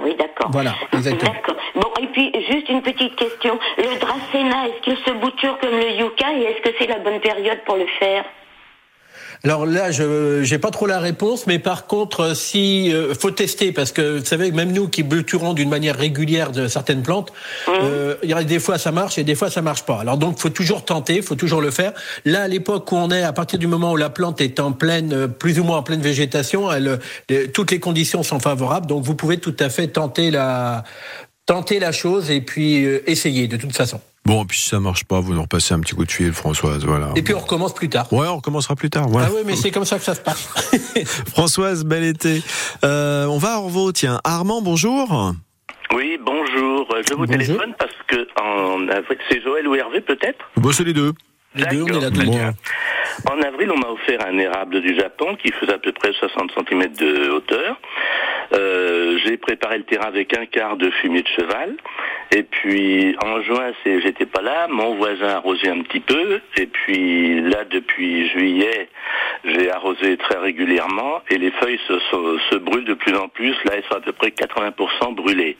oui, 0.04 0.16
d'accord. 0.20 0.52
Voilà, 0.52 0.76
exactement. 0.94 1.34
Bon, 1.76 1.90
et 2.02 2.08
puis, 2.08 2.32
juste 2.50 2.70
une 2.70 2.82
petite 2.82 3.16
question. 3.16 3.60
Le 3.78 4.00
dracéna, 4.00 4.68
est-ce 4.68 4.82
qu'il 4.84 4.98
se 5.06 5.12
bouture 5.20 5.58
comme 5.60 5.72
le 5.72 5.92
yucca 6.00 6.28
et 6.34 6.44
est-ce 6.44 6.62
que 6.62 6.76
c'est 6.80 6.88
la 6.88 7.00
bonne 7.00 7.20
période 7.20 7.60
pour 7.66 7.78
le 7.78 7.88
faire? 8.00 8.24
Alors 9.44 9.66
là, 9.66 9.92
je 9.92 10.42
j'ai 10.44 10.58
pas 10.58 10.72
trop 10.72 10.88
la 10.88 11.00
réponse, 11.00 11.48
mais 11.48 11.60
par 11.60 11.88
contre, 11.88 12.22
euh, 12.22 12.34
si 12.34 12.94
euh, 12.94 13.14
faut 13.14 13.32
tester, 13.32 13.72
parce 13.72 13.92
que 13.92 14.20
vous 14.20 14.26
savez, 14.26 14.52
même 14.52 14.72
nous 14.72 14.88
qui 14.88 15.04
bouturons 15.04 15.54
d'une 15.54 15.70
manière 15.70 15.96
régulière 15.96 16.52
de 16.52 16.68
certaines 16.68 17.04
plantes, 17.04 17.32
euh, 17.68 18.16
il 18.24 18.30
y 18.30 18.34
a 18.34 18.44
des 18.44 18.60
fois 18.60 18.78
ça 18.78 18.92
marche 18.92 19.18
et 19.18 19.24
des 19.24 19.36
fois 19.36 19.50
ça 19.50 19.62
marche 19.62 19.84
pas. 19.84 20.00
Alors 20.00 20.18
donc, 20.18 20.40
faut 20.40 20.50
toujours 20.50 20.86
tenter, 20.86 21.22
faut 21.22 21.36
toujours 21.36 21.62
le 21.62 21.72
faire. 21.72 21.94
Là, 22.26 22.44
à 22.44 22.48
l'époque 22.48 22.92
où 22.92 22.96
on 22.96 23.12
est, 23.12 23.24
à 23.24 23.34
partir 23.34 23.60
du 23.60 23.68
moment 23.68 23.92
où 23.92 23.98
la 23.98 24.10
plante 24.10 24.42
est 24.42 24.60
en 24.60 24.72
pleine, 24.72 25.14
euh, 25.14 25.28
plus 25.28 25.60
ou 25.60 25.64
moins 25.64 25.78
en 25.78 25.84
pleine 25.84 26.02
végétation, 26.02 26.72
elle, 26.72 27.00
euh, 27.32 27.48
toutes 27.54 27.72
les 27.72 27.80
conditions 27.80 28.24
sont 28.24 28.40
favorables, 28.40 28.88
donc 28.88 29.04
vous 29.04 29.16
pouvez 29.16 29.38
tout 29.38 29.56
à 29.60 29.70
fait 29.70 29.88
tenter 29.88 30.32
la 30.32 30.84
tenter 31.46 31.80
la 31.80 31.92
chose 31.92 32.30
et 32.30 32.42
puis 32.42 32.86
euh, 32.86 33.02
essayer 33.10 33.48
de 33.48 33.58
toute 33.58 33.76
façon. 33.76 34.00
Bon, 34.28 34.44
et 34.44 34.46
puis 34.46 34.58
si 34.58 34.68
ça 34.68 34.82
marche 34.82 35.06
pas, 35.06 35.22
vous 35.22 35.34
nous 35.34 35.42
repassez 35.42 35.74
un 35.74 35.80
petit 35.80 35.96
coup 35.96 36.04
de 36.04 36.12
fil, 36.12 36.34
Françoise, 36.34 36.84
voilà. 36.84 37.12
Et 37.16 37.22
puis 37.22 37.34
on 37.34 37.40
recommence 37.40 37.74
plus 37.74 37.88
tard. 37.88 38.12
Ouais, 38.12 38.28
on 38.28 38.36
recommencera 38.36 38.76
plus 38.76 38.90
tard. 38.90 39.08
Voilà. 39.08 39.28
Ah 39.30 39.34
oui, 39.34 39.44
mais 39.46 39.56
c'est 39.56 39.72
comme 39.72 39.86
ça 39.86 39.98
que 39.98 40.04
ça 40.04 40.16
se 40.16 40.20
passe. 40.20 40.50
Françoise, 41.30 41.86
bel 41.86 42.04
été. 42.04 42.42
Euh, 42.84 43.26
on 43.28 43.38
va 43.38 43.54
à 43.54 43.58
Orvaux, 43.60 43.94
tiens. 43.94 44.20
Armand, 44.26 44.62
bonjour. 44.62 45.34
Oui, 45.96 46.20
bonjour. 46.22 46.90
Je 47.08 47.14
vous 47.14 47.26
Bonjour. 47.26 47.28
téléphone 47.28 47.74
parce 47.80 47.94
que 48.08 48.28
en 48.42 48.90
avril, 48.90 49.18
c'est 49.32 49.42
Joël 49.42 49.66
ou 49.66 49.76
Hervé 49.76 50.02
peut-être? 50.02 50.40
Bon, 50.58 50.74
c'est 50.74 50.84
les 50.84 50.92
deux. 50.94 51.14
Les 51.56 51.64
deux, 51.68 51.84
on 51.84 51.88
est 51.88 52.02
là. 52.02 52.10
Bon. 52.10 53.32
En 53.32 53.42
avril, 53.42 53.72
on 53.72 53.78
m'a 53.80 53.88
offert 53.88 54.20
un 54.28 54.38
érable 54.38 54.82
du 54.82 54.94
Japon 54.96 55.38
qui 55.42 55.54
faisait 55.54 55.74
à 55.74 55.78
peu 55.80 55.94
près 55.94 56.12
60 56.20 56.52
cm 56.68 56.94
de 57.00 57.30
hauteur. 57.32 57.78
Euh, 58.54 59.18
j'ai 59.24 59.38
préparé 59.38 59.78
le 59.78 59.84
terrain 59.84 60.08
avec 60.08 60.38
un 60.38 60.46
quart 60.46 60.78
de 60.78 60.90
fumier 60.90 61.22
de 61.22 61.28
cheval. 61.28 61.76
Et 62.32 62.44
puis 62.44 63.16
en 63.24 63.42
juin, 63.42 63.72
c'est, 63.84 64.02
j'étais 64.02 64.26
pas 64.26 64.42
là. 64.42 64.68
Mon 64.68 64.96
voisin 64.96 65.28
a 65.28 65.36
arrosé 65.36 65.70
un 65.70 65.82
petit 65.82 66.00
peu. 66.00 66.40
Et 66.58 66.68
puis 66.68 67.42
là, 67.42 67.64
depuis 67.66 68.30
juillet, 68.30 68.90
J'ai 69.44 69.72
arrosé 69.72 70.18
très 70.18 70.38
régulièrement 70.38 71.22
et 71.30 71.38
les 71.38 71.52
feuilles 71.52 71.80
se, 71.88 72.00
se, 72.00 72.40
se 72.50 72.56
brûlent 72.56 72.86
de 72.86 72.96
plus 72.96 73.16
en 73.16 73.28
plus. 73.30 73.56
Là, 73.66 73.74
elles 73.76 73.84
sont 73.84 73.96
à 73.96 74.02
peu 74.02 74.12
près 74.12 74.30
80% 74.30 75.14
brûlées. 75.16 75.58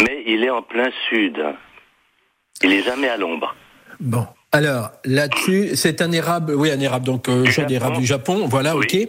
Mais 0.00 0.22
il 0.26 0.44
est 0.44 0.50
en 0.50 0.62
plein 0.62 0.90
sud. 1.08 1.44
Il 2.62 2.72
est 2.72 2.82
jamais 2.82 3.08
à 3.08 3.16
l'ombre. 3.16 3.54
Bon. 4.00 4.26
Alors 4.54 4.92
là-dessus, 5.04 5.74
c'est 5.74 6.00
un 6.00 6.12
érable, 6.12 6.54
oui 6.54 6.70
un 6.70 6.78
érable 6.78 7.04
donc 7.04 7.28
euh, 7.28 7.44
genre 7.46 7.66
d'érable 7.66 7.96
du 7.96 8.06
Japon, 8.06 8.46
voilà, 8.46 8.76
Oui. 8.76 8.84
ok. 8.84 9.08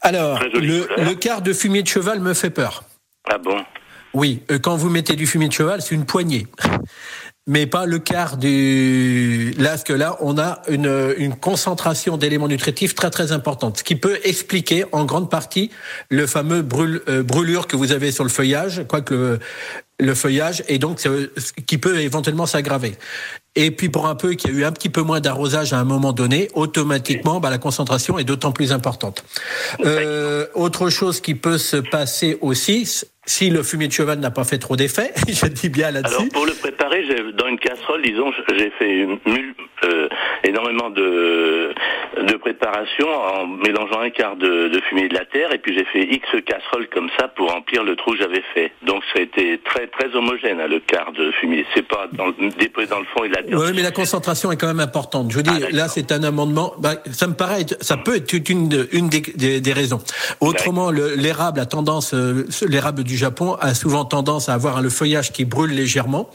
Alors 0.00 0.38
le, 0.54 0.86
le 0.96 1.14
quart 1.14 1.42
de 1.42 1.52
fumier 1.52 1.82
de 1.82 1.88
cheval 1.88 2.20
me 2.20 2.34
fait 2.34 2.50
peur. 2.50 2.84
Ah 3.28 3.38
bon? 3.38 3.58
Oui, 4.14 4.44
euh, 4.52 4.60
quand 4.60 4.76
vous 4.76 4.88
mettez 4.88 5.16
du 5.16 5.26
fumier 5.26 5.48
de 5.48 5.52
cheval, 5.52 5.82
c'est 5.82 5.96
une 5.96 6.06
poignée. 6.06 6.46
Mais 7.48 7.66
pas 7.66 7.86
le 7.86 7.98
quart 8.00 8.38
du... 8.38 9.54
Là, 9.58 9.70
parce 9.70 9.84
que 9.84 9.92
là, 9.92 10.16
on 10.20 10.36
a 10.38 10.62
une, 10.68 11.14
une 11.16 11.36
concentration 11.36 12.16
d'éléments 12.16 12.48
nutritifs 12.48 12.94
très 12.94 13.10
très 13.10 13.30
importante, 13.30 13.78
ce 13.78 13.84
qui 13.84 13.94
peut 13.96 14.18
expliquer 14.24 14.84
en 14.92 15.04
grande 15.04 15.30
partie 15.30 15.70
le 16.10 16.26
fameux 16.26 16.62
brûle, 16.62 17.02
euh, 17.08 17.22
brûlure 17.22 17.66
que 17.66 17.76
vous 17.76 17.92
avez 17.92 18.10
sur 18.10 18.24
le 18.24 18.30
feuillage, 18.30 18.82
quoique 18.88 19.14
le, 19.14 19.38
le 19.98 20.14
feuillage, 20.14 20.62
et 20.68 20.78
donc 20.78 21.00
c'est- 21.00 21.08
ce 21.38 21.52
qui 21.66 21.78
peut 21.78 22.00
éventuellement 22.00 22.46
s'aggraver. 22.46 22.96
Et 23.54 23.70
puis 23.70 23.88
pour 23.88 24.06
un 24.06 24.14
peu 24.14 24.34
qu'il 24.34 24.50
y 24.50 24.54
a 24.54 24.58
eu 24.58 24.64
un 24.64 24.72
petit 24.72 24.90
peu 24.90 25.00
moins 25.00 25.20
d'arrosage 25.20 25.72
à 25.72 25.78
un 25.78 25.84
moment 25.84 26.12
donné, 26.12 26.50
automatiquement, 26.54 27.40
bah, 27.40 27.48
la 27.48 27.56
concentration 27.56 28.18
est 28.18 28.24
d'autant 28.24 28.52
plus 28.52 28.72
importante. 28.72 29.24
Euh, 29.84 30.46
autre 30.54 30.90
chose 30.90 31.20
qui 31.22 31.34
peut 31.34 31.56
se 31.56 31.78
passer 31.78 32.36
aussi, 32.42 33.00
si 33.26 33.50
le 33.50 33.62
fumier 33.62 33.88
de 33.88 33.92
cheval 33.92 34.18
n'a 34.20 34.30
pas 34.30 34.44
fait 34.44 34.58
trop 34.58 34.76
d'effet, 34.76 35.12
je 35.28 35.46
dis 35.46 35.68
bien 35.68 35.88
Alors 35.88 36.02
là-dessus. 36.02 36.28
pour 36.30 36.46
le 36.46 36.52
préparer, 36.52 37.04
dans 37.36 37.48
une 37.48 37.58
casserole, 37.58 38.02
disons, 38.02 38.30
j'ai 38.56 38.70
fait 38.78 38.98
une 39.00 39.18
euh, 39.84 40.08
énormément 40.42 40.88
de, 40.90 41.74
de 42.26 42.34
préparation 42.36 43.06
en 43.08 43.46
mélangeant 43.46 44.00
un 44.00 44.08
quart 44.10 44.36
de, 44.36 44.68
de 44.68 44.80
fumier 44.88 45.08
de 45.08 45.14
la 45.14 45.24
terre 45.26 45.52
et 45.52 45.58
puis 45.58 45.74
j'ai 45.76 45.84
fait 45.84 46.02
X 46.04 46.26
casseroles 46.46 46.88
comme 46.94 47.08
ça 47.18 47.28
pour 47.28 47.50
remplir 47.50 47.84
le 47.84 47.94
trou 47.94 48.12
que 48.12 48.18
j'avais 48.18 48.42
fait. 48.54 48.72
Donc 48.86 49.02
ça 49.12 49.18
a 49.18 49.22
été 49.22 49.60
très 49.64 49.86
très 49.88 50.14
homogène 50.16 50.60
hein, 50.60 50.66
le 50.68 50.80
quart 50.80 51.12
de 51.12 51.30
fumier. 51.32 51.66
C'est 51.74 51.86
pas 51.86 52.06
dans, 52.12 52.26
le- 52.28 52.48
déposé 52.58 52.86
dans 52.86 53.00
le 53.00 53.04
fond 53.14 53.24
et 53.24 53.28
de 53.28 53.34
la 53.34 53.42
terre. 53.42 53.58
Oui, 53.58 53.66
mais 53.74 53.82
la 53.82 53.90
concentration 53.90 54.50
est 54.50 54.56
quand 54.56 54.66
même 54.68 54.80
importante. 54.80 55.30
Je 55.30 55.40
dis, 55.40 55.50
Ah, 55.52 55.68
là, 55.72 55.88
c'est 55.88 56.10
un 56.12 56.22
amendement. 56.22 56.72
Bah, 56.78 56.94
ça 57.12 57.26
me 57.26 57.34
paraît, 57.34 57.60
être- 57.62 57.76
ça 57.82 57.96
peut 57.98 58.16
être 58.16 58.32
une, 58.48 58.68
de- 58.68 58.88
une 58.92 59.08
des, 59.10 59.20
des- 59.20 59.60
des 59.60 59.72
raisons. 59.74 60.00
Autrement, 60.40 60.90
le- 60.90 61.14
l'érable 61.16 61.60
a 61.60 61.66
tendance, 61.66 62.14
euh, 62.14 62.46
l'érable 62.66 63.04
du 63.04 63.15
Japon 63.16 63.54
a 63.60 63.74
souvent 63.74 64.04
tendance 64.04 64.48
à 64.48 64.54
avoir 64.54 64.82
le 64.82 64.90
feuillage 64.90 65.32
qui 65.32 65.44
brûle 65.44 65.72
légèrement, 65.72 66.30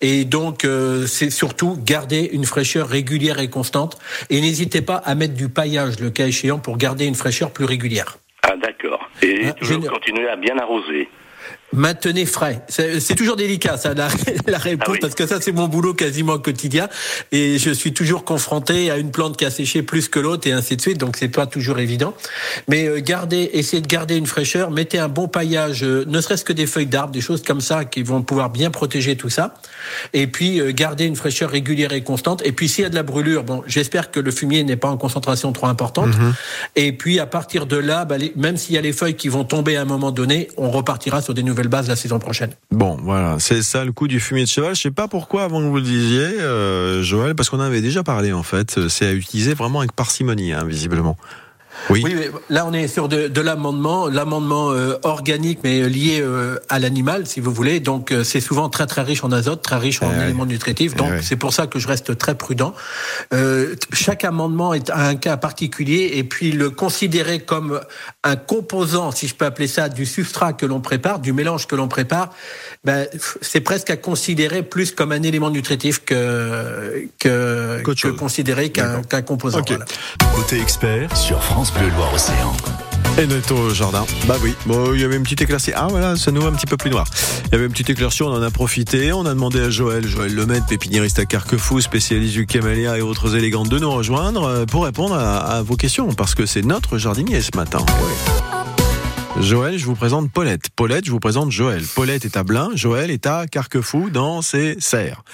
et 0.00 0.24
donc 0.24 0.64
euh, 0.64 1.06
c'est 1.06 1.30
surtout 1.30 1.78
garder 1.82 2.28
une 2.32 2.44
fraîcheur 2.44 2.88
régulière 2.88 3.38
et 3.38 3.48
constante. 3.48 3.98
Et 4.30 4.40
n'hésitez 4.40 4.82
pas 4.82 4.96
à 4.96 5.14
mettre 5.14 5.34
du 5.34 5.48
paillage, 5.48 6.00
le 6.00 6.10
cas 6.10 6.26
échéant, 6.26 6.58
pour 6.58 6.76
garder 6.76 7.06
une 7.06 7.14
fraîcheur 7.14 7.50
plus 7.50 7.64
régulière. 7.64 8.18
Ah 8.42 8.56
d'accord. 8.56 9.08
Et 9.22 9.46
Ah, 9.46 9.52
toujours 9.52 9.86
continuer 9.86 10.28
à 10.28 10.36
bien 10.36 10.58
arroser. 10.58 11.08
Maintenez 11.74 12.26
frais. 12.26 12.62
C'est 12.68 13.14
toujours 13.14 13.36
délicat, 13.36 13.76
ça, 13.76 13.94
la, 13.94 14.08
la 14.46 14.58
réponse, 14.58 14.86
Ah 14.88 14.92
oui. 14.92 14.98
parce 15.00 15.14
que 15.14 15.26
ça, 15.26 15.40
c'est 15.40 15.52
mon 15.52 15.68
boulot 15.68 15.94
quasiment 15.94 16.38
quotidien. 16.38 16.88
Et 17.32 17.58
je 17.58 17.70
suis 17.70 17.92
toujours 17.92 18.24
confronté 18.24 18.90
à 18.90 18.96
une 18.96 19.10
plante 19.10 19.36
qui 19.36 19.44
a 19.44 19.50
séché 19.50 19.82
plus 19.82 20.08
que 20.08 20.18
l'autre 20.18 20.46
et 20.48 20.52
ainsi 20.52 20.76
de 20.76 20.80
suite. 20.80 20.98
Donc, 20.98 21.16
c'est 21.18 21.28
pas 21.28 21.46
toujours 21.46 21.78
évident. 21.78 22.14
Mais 22.68 22.86
euh, 22.86 23.00
gardez, 23.00 23.50
essayez 23.52 23.82
de 23.82 23.86
garder 23.88 24.16
une 24.16 24.26
fraîcheur. 24.26 24.70
Mettez 24.70 24.98
un 24.98 25.08
bon 25.08 25.28
paillage, 25.28 25.82
euh, 25.84 26.04
ne 26.06 26.20
serait-ce 26.20 26.44
que 26.44 26.52
des 26.52 26.66
feuilles 26.66 26.86
d'arbres, 26.86 27.12
des 27.12 27.20
choses 27.20 27.42
comme 27.42 27.60
ça 27.60 27.84
qui 27.84 28.02
vont 28.02 28.22
pouvoir 28.22 28.50
bien 28.50 28.70
protéger 28.70 29.16
tout 29.16 29.30
ça. 29.30 29.54
Et 30.12 30.26
puis, 30.26 30.60
euh, 30.60 30.72
gardez 30.72 31.04
une 31.06 31.16
fraîcheur 31.16 31.50
régulière 31.50 31.92
et 31.92 32.02
constante. 32.02 32.42
Et 32.44 32.52
puis, 32.52 32.68
s'il 32.68 32.82
y 32.84 32.86
a 32.86 32.90
de 32.90 32.94
la 32.94 33.02
brûlure, 33.02 33.44
bon, 33.44 33.62
j'espère 33.66 34.10
que 34.10 34.20
le 34.20 34.30
fumier 34.30 34.62
n'est 34.64 34.76
pas 34.76 34.88
en 34.88 34.96
concentration 34.96 35.52
trop 35.52 35.66
importante. 35.66 36.10
Et 36.76 36.92
puis, 36.92 37.18
à 37.20 37.26
partir 37.26 37.66
de 37.66 37.76
là, 37.76 38.04
bah, 38.04 38.18
les- 38.18 38.32
même 38.36 38.56
s'il 38.56 38.74
y 38.74 38.78
a 38.78 38.80
les 38.80 38.92
feuilles 38.92 39.14
qui 39.16 39.28
vont 39.28 39.44
tomber 39.44 39.76
à 39.76 39.82
un 39.82 39.84
moment 39.84 40.10
donné, 40.12 40.48
on 40.56 40.70
repartira 40.70 41.20
sur 41.22 41.34
des 41.34 41.42
nouvelles 41.42 41.63
bases 41.68 41.88
la 41.88 41.96
saison 41.96 42.18
prochaine. 42.18 42.50
Bon, 42.70 42.96
voilà, 43.02 43.36
c'est 43.38 43.62
ça 43.62 43.84
le 43.84 43.92
coup 43.92 44.08
du 44.08 44.20
fumier 44.20 44.44
de 44.44 44.48
cheval. 44.48 44.74
Je 44.74 44.80
sais 44.80 44.90
pas 44.90 45.08
pourquoi 45.08 45.44
avant 45.44 45.60
que 45.60 45.66
vous 45.66 45.76
le 45.76 45.82
disiez, 45.82 46.40
euh, 46.40 47.02
Joël, 47.02 47.34
parce 47.34 47.50
qu'on 47.50 47.58
en 47.58 47.60
avait 47.60 47.80
déjà 47.80 48.02
parlé 48.02 48.32
en 48.32 48.42
fait. 48.42 48.88
C'est 48.88 49.06
à 49.06 49.12
utiliser 49.12 49.54
vraiment 49.54 49.80
avec 49.80 49.92
parcimonie, 49.92 50.52
hein, 50.52 50.64
visiblement. 50.64 51.16
Oui. 51.90 52.04
Là 52.48 52.64
on 52.66 52.72
est 52.72 52.88
sur 52.88 53.08
de, 53.08 53.28
de 53.28 53.40
l'amendement, 53.40 54.08
l'amendement 54.08 54.70
euh, 54.70 54.94
organique 55.02 55.60
mais 55.64 55.88
lié 55.88 56.20
euh, 56.20 56.58
à 56.68 56.78
l'animal, 56.78 57.26
si 57.26 57.40
vous 57.40 57.52
voulez. 57.52 57.80
Donc 57.80 58.12
euh, 58.12 58.24
c'est 58.24 58.40
souvent 58.40 58.68
très 58.68 58.86
très 58.86 59.02
riche 59.02 59.24
en 59.24 59.32
azote, 59.32 59.62
très 59.62 59.76
riche 59.76 60.02
en 60.02 60.10
Eh 60.12 60.16
ouais. 60.18 60.24
éléments 60.24 60.46
nutritifs. 60.46 60.94
Donc 60.94 61.08
Eh 61.10 61.14
ouais. 61.16 61.22
c'est 61.22 61.36
pour 61.36 61.52
ça 61.52 61.66
que 61.66 61.78
je 61.78 61.86
reste 61.88 62.16
très 62.16 62.34
prudent. 62.34 62.74
Euh, 63.32 63.74
chaque 63.92 64.24
amendement 64.24 64.74
est 64.74 64.90
un 64.90 65.14
cas 65.16 65.36
particulier 65.36 66.12
et 66.14 66.24
puis 66.24 66.52
le 66.52 66.70
considérer 66.70 67.40
comme 67.40 67.80
un 68.22 68.36
composant, 68.36 69.10
si 69.10 69.28
je 69.28 69.34
peux 69.34 69.44
appeler 69.44 69.68
ça, 69.68 69.88
du 69.88 70.06
substrat 70.06 70.52
que 70.52 70.66
l'on 70.66 70.80
prépare, 70.80 71.18
du 71.18 71.32
mélange 71.32 71.66
que 71.66 71.76
l'on 71.76 71.88
prépare, 71.88 72.30
ben, 72.84 73.06
c'est 73.40 73.60
presque 73.60 73.90
à 73.90 73.96
considérer 73.96 74.62
plus 74.62 74.92
comme 74.92 75.12
un 75.12 75.22
élément 75.22 75.50
nutritif 75.50 76.04
que 76.04 77.08
que, 77.18 77.82
considéré 78.16 78.70
qu'un 78.70 79.22
composant. 79.22 79.62
Voilà. 79.66 79.84
Côté 80.34 80.60
expert 80.60 81.16
sur 81.16 81.42
France 81.42 81.63
Bleu 81.72 81.88
Loire-Océan. 81.96 82.52
Et 83.16 83.26
notre 83.26 83.54
au 83.54 83.70
jardin. 83.70 84.04
Bah 84.26 84.36
oui. 84.42 84.54
Bon, 84.66 84.92
il 84.92 85.00
y 85.00 85.04
avait 85.04 85.16
une 85.16 85.22
petite 85.22 85.40
éclaircie. 85.40 85.72
Ah 85.74 85.86
voilà, 85.88 86.16
ça 86.16 86.30
nous 86.30 86.40
voit 86.40 86.50
un 86.50 86.54
petit 86.54 86.66
peu 86.66 86.76
plus 86.76 86.90
noir. 86.90 87.06
Il 87.46 87.52
y 87.52 87.54
avait 87.54 87.64
une 87.64 87.70
petite 87.70 87.90
éclaircie, 87.90 88.22
on 88.22 88.32
en 88.32 88.42
a 88.42 88.50
profité. 88.50 89.12
On 89.12 89.24
a 89.24 89.30
demandé 89.30 89.60
à 89.60 89.70
Joël, 89.70 90.06
Joël 90.06 90.34
Lemaitre, 90.34 90.66
pépiniériste 90.66 91.18
à 91.20 91.24
Carquefou, 91.24 91.80
spécialiste 91.80 92.34
du 92.34 92.46
camélia 92.46 92.98
et 92.98 93.00
autres 93.00 93.36
élégantes, 93.36 93.68
de 93.68 93.78
nous 93.78 93.90
rejoindre 93.90 94.44
euh, 94.44 94.64
pour 94.66 94.84
répondre 94.84 95.14
à, 95.14 95.38
à 95.38 95.62
vos 95.62 95.76
questions, 95.76 96.12
parce 96.12 96.34
que 96.34 96.44
c'est 96.44 96.62
notre 96.62 96.98
jardinier 96.98 97.40
ce 97.40 97.56
matin. 97.56 97.78
Joël, 99.40 99.78
je 99.78 99.84
vous 99.86 99.94
présente 99.94 100.30
Paulette. 100.30 100.68
Paulette, 100.76 101.06
je 101.06 101.10
vous 101.10 101.20
présente 101.20 101.50
Joël. 101.50 101.82
Paulette 101.94 102.24
est 102.24 102.36
à 102.36 102.42
Blain, 102.42 102.70
Joël 102.74 103.10
est 103.10 103.26
à 103.26 103.46
Carquefou 103.46 104.10
dans 104.10 104.42
ses 104.42 104.76
serres. 104.80 105.24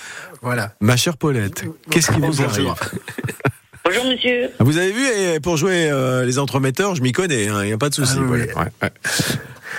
Voilà. 0.42 0.74
Ma 0.80 0.96
chère 0.96 1.16
Paulette, 1.16 1.64
qu'est-ce 1.90 2.10
qui 2.12 2.20
vous 2.20 2.42
arrive? 2.42 2.72
Bonjour 3.92 4.04
monsieur. 4.04 4.50
Vous 4.60 4.78
avez 4.78 4.92
vu, 4.92 5.04
et 5.04 5.40
pour 5.40 5.56
jouer 5.56 5.90
euh, 5.90 6.24
les 6.24 6.38
entremetteurs, 6.38 6.94
je 6.94 7.02
m'y 7.02 7.10
connais, 7.10 7.46
il 7.46 7.52
n'y 7.52 7.72
a 7.72 7.76
pas 7.76 7.88
de 7.88 7.94
souci. 7.94 8.18
Ah 8.18 8.22
oui, 8.22 8.28
Paulette. 8.28 8.54
Ouais, 8.54 8.88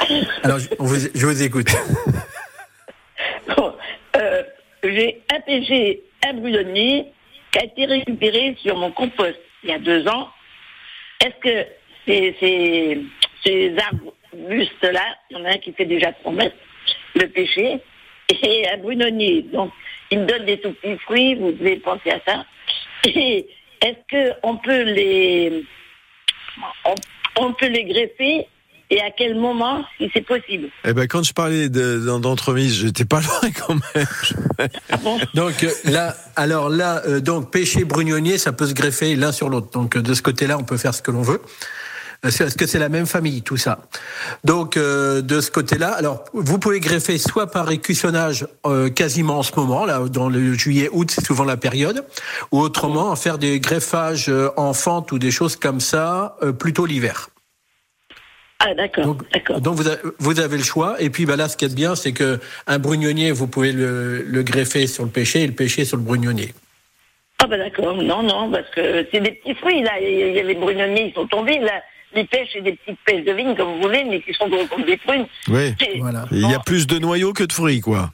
ouais. 0.09 0.19
Alors 0.43 0.59
je, 0.59 0.67
on 0.79 0.83
vous- 0.83 1.07
je 1.15 1.25
vous 1.25 1.41
écoute. 1.41 1.69
Bon, 3.55 3.73
euh, 4.17 4.43
j'ai 4.83 5.21
un 5.33 5.39
péché 5.39 6.01
abandonné 6.27 7.05
qui 7.53 7.59
a 7.59 7.63
été 7.63 7.85
récupéré 7.85 8.57
sur 8.61 8.75
mon 8.75 8.91
compost 8.91 9.39
il 9.63 9.69
y 9.69 9.73
a 9.73 9.79
deux 9.79 10.05
ans. 10.09 10.27
Est-ce 11.23 11.39
que 11.41 11.67
ces, 12.05 12.35
ces, 12.41 13.01
ces 13.45 13.73
arbustes-là, 13.77 15.05
il 15.29 15.37
y 15.37 15.41
en 15.41 15.45
a 15.45 15.51
un 15.51 15.57
qui 15.57 15.71
fait 15.71 15.85
déjà 15.85 16.11
3 16.11 16.33
mètres, 16.33 16.55
le 17.15 17.27
pêcher, 17.27 17.79
et 18.29 18.67
un 18.67 18.77
brunonnier. 18.77 19.43
Donc, 19.53 19.71
il 20.11 20.19
me 20.19 20.25
donne 20.25 20.45
des 20.45 20.59
tout 20.59 20.73
petits 20.73 20.97
fruits, 20.99 21.35
vous 21.35 21.53
devez 21.53 21.77
penser 21.77 22.11
à 22.11 22.19
ça. 22.27 22.45
Et 23.05 23.47
est-ce 23.81 24.39
qu'on 24.41 24.57
peut 24.57 24.83
les 24.83 25.65
on, 26.85 26.95
on 27.37 27.53
peut 27.53 27.67
les 27.67 27.83
greffer 27.85 28.47
et 28.93 28.99
à 29.01 29.09
quel 29.09 29.35
moment, 29.35 29.85
si 29.97 30.11
c'est 30.13 30.25
possible? 30.25 30.67
Eh 30.83 30.91
ben, 30.91 31.07
quand 31.07 31.23
je 31.23 31.31
parlais 31.31 31.69
de- 31.69 31.99
d'en- 32.05 32.19
d'entremise, 32.19 32.73
j'étais 32.75 33.05
pas 33.05 33.21
loin 33.41 33.49
quand 33.65 33.75
même. 33.95 34.05
Ah 34.89 34.97
bon? 34.97 35.17
Donc 35.33 35.63
euh, 35.63 35.71
là, 35.85 36.13
alors 36.35 36.67
là, 36.69 37.01
euh, 37.07 37.21
donc 37.21 37.51
pêcher 37.53 37.85
brugnonnier, 37.85 38.37
ça 38.37 38.51
peut 38.51 38.67
se 38.67 38.73
greffer 38.73 39.15
l'un 39.15 39.31
sur 39.31 39.47
l'autre. 39.47 39.71
Donc 39.71 39.95
euh, 39.95 40.01
de 40.01 40.13
ce 40.13 40.21
côté-là, 40.21 40.57
on 40.57 40.63
peut 40.63 40.75
faire 40.77 40.93
ce 40.93 41.01
que 41.01 41.09
l'on 41.11 41.21
veut. 41.21 41.41
Est-ce 42.23 42.55
que 42.55 42.67
c'est 42.67 42.77
la 42.77 42.89
même 42.89 43.07
famille, 43.07 43.41
tout 43.41 43.57
ça? 43.57 43.79
Donc 44.43 44.77
euh, 44.77 45.21
de 45.21 45.41
ce 45.41 45.49
côté-là, 45.49 45.89
alors 45.89 46.23
vous 46.33 46.59
pouvez 46.59 46.79
greffer 46.79 47.17
soit 47.17 47.47
par 47.47 47.71
écussonnage 47.71 48.47
euh, 48.67 48.89
quasiment 48.89 49.39
en 49.39 49.43
ce 49.43 49.53
moment, 49.55 49.85
là 49.85 49.99
dans 50.07 50.29
le 50.29 50.53
juillet-août, 50.53 51.09
c'est 51.09 51.25
souvent 51.25 51.45
la 51.45 51.57
période, 51.57 52.05
ou 52.51 52.59
autrement 52.59 53.09
en 53.09 53.15
faire 53.15 53.39
des 53.39 53.59
greffages 53.59 54.29
euh, 54.29 54.49
en 54.55 54.73
fente 54.73 55.11
ou 55.11 55.17
des 55.17 55.31
choses 55.31 55.55
comme 55.55 55.79
ça 55.79 56.35
euh, 56.43 56.51
plutôt 56.51 56.85
l'hiver. 56.85 57.29
Ah 58.59 58.75
d'accord, 58.75 59.05
Donc, 59.05 59.31
d'accord. 59.31 59.59
donc 59.59 59.75
vous, 59.75 59.87
avez, 59.87 60.01
vous 60.19 60.39
avez 60.39 60.57
le 60.57 60.63
choix. 60.63 61.01
Et 61.01 61.09
puis 61.09 61.25
bah 61.25 61.35
là, 61.35 61.49
ce 61.49 61.57
qui 61.57 61.65
est 61.65 61.73
bien, 61.73 61.95
c'est 61.95 62.13
que 62.13 62.39
un 62.67 62.77
brugnonnier, 62.77 63.31
vous 63.31 63.47
pouvez 63.47 63.71
le, 63.71 64.21
le 64.21 64.43
greffer 64.43 64.85
sur 64.85 65.03
le 65.03 65.09
pêcher 65.09 65.41
et 65.41 65.47
le 65.47 65.53
pêcher 65.53 65.85
sur 65.85 65.97
le 65.97 66.03
brugnonnier. 66.03 66.53
Ah 67.39 67.47
bah 67.47 67.57
d'accord, 67.57 67.95
non, 67.95 68.21
non, 68.21 68.51
parce 68.51 68.69
que 68.69 69.07
c'est 69.11 69.19
des 69.19 69.31
petits 69.31 69.55
fruits, 69.55 69.81
là. 69.81 69.99
Il 69.99 70.35
y 70.35 70.39
a 70.39 70.43
les 70.43 70.53
brugnonniers, 70.53 71.07
ils 71.07 71.13
sont 71.15 71.25
tombés, 71.25 71.57
là. 71.57 71.81
Les 72.13 72.25
pêches, 72.25 72.49
c'est 72.53 72.61
des 72.61 72.73
petites 72.73 72.99
pêches 73.05 73.25
de 73.25 73.31
vigne, 73.31 73.55
comme 73.55 73.75
vous 73.75 73.81
voulez, 73.81 74.03
mais 74.03 74.21
qui 74.21 74.33
sont 74.33 74.49
gros 74.49 74.65
comme 74.65 74.83
des 74.83 74.97
prunes. 74.97 75.25
Oui. 75.47 75.73
Voilà. 75.99 76.25
Il 76.31 76.49
y 76.49 76.53
a 76.53 76.59
plus 76.59 76.85
de 76.87 76.99
noyaux 76.99 77.33
que 77.33 77.43
de 77.43 77.53
fruits, 77.53 77.79
quoi. 77.79 78.11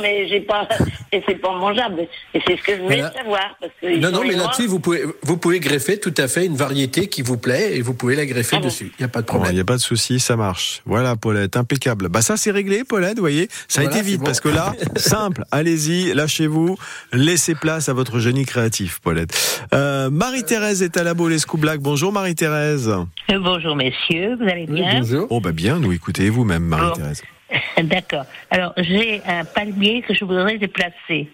Mais 0.00 0.28
j'ai 0.28 0.40
pas. 0.40 0.68
Et 1.12 1.22
c'est 1.26 1.36
pas 1.36 1.56
mangeable. 1.56 2.06
Et 2.34 2.40
c'est 2.46 2.56
ce 2.58 2.62
que 2.62 2.76
je 2.76 2.82
voulais 2.82 2.96
Voilà. 2.96 3.12
savoir. 3.12 3.56
Parce 3.60 3.72
que 3.80 3.96
Non, 3.98 4.10
non, 4.10 4.20
mais 4.26 4.34
là-dessus, 4.34 4.66
vous 4.66 4.78
pouvez, 4.80 5.02
vous 5.22 5.36
pouvez 5.38 5.58
greffer 5.60 5.98
tout 5.98 6.12
à 6.18 6.28
fait 6.28 6.44
une 6.46 6.56
variété 6.56 7.08
qui 7.08 7.22
vous 7.22 7.38
plaît 7.38 7.76
et 7.76 7.80
vous 7.82 7.94
pouvez 7.94 8.14
la 8.16 8.26
greffer 8.26 8.56
Ah 8.56 8.60
bon 8.60 8.66
dessus. 8.66 8.92
Il 8.98 9.02
n'y 9.02 9.04
a 9.06 9.08
pas 9.08 9.22
de 9.22 9.26
Bon, 9.26 9.32
Il 9.32 9.36
problème. 9.36 9.54
n'y 9.54 9.60
a 9.60 9.64
pas 9.64 9.76
de 9.76 9.80
souci, 9.80 10.20
ça 10.20 10.36
marche. 10.36 10.82
Voilà, 10.84 11.16
Paulette, 11.16 11.56
impeccable. 11.56 12.08
Bah 12.08 12.20
ça 12.22 12.36
c'est 12.36 12.50
réglé, 12.50 12.84
Paulette, 12.84 13.16
vous 13.16 13.22
voyez. 13.22 13.48
Ça 13.68 13.80
a 13.80 13.84
été 13.84 14.02
vite 14.02 14.18
bon. 14.20 14.26
parce 14.26 14.40
que 14.40 14.48
là, 14.48 14.74
simple. 14.96 15.44
Allez-y, 15.50 16.12
lâchez-vous, 16.14 16.76
laissez 17.12 17.54
place 17.54 17.88
à 17.88 17.92
votre 17.94 18.18
génie 18.18 18.44
créatif, 18.44 19.00
Paulette. 19.02 19.30
Euh, 19.74 20.10
Marie-Thérèse 20.10 20.82
est 20.82 20.96
à 20.96 21.02
la 21.04 21.14
Boule 21.14 21.34
Black. 21.54 21.80
Bonjour 21.80 22.12
Marie-Thérèse. 22.12 22.88
Euh, 22.88 23.38
Bonjour 23.40 23.76
messieurs, 23.76 24.36
vous 24.36 24.48
allez 24.48 24.66
Oui, 24.68 24.74
bien? 24.82 25.00
bonjour. 25.00 25.26
Oh 25.30 25.40
bah 25.40 25.52
bien, 25.52 25.78
nous 25.78 25.92
écoutez 25.92 26.28
vous-même, 26.30 26.64
Marie-Thérèse. 26.64 27.22
D'accord. 27.82 28.24
Alors 28.50 28.72
j'ai 28.76 29.22
un 29.26 29.44
palmier 29.44 30.02
que 30.02 30.14
je 30.14 30.24
voudrais 30.24 30.58
déplacer. 30.58 31.28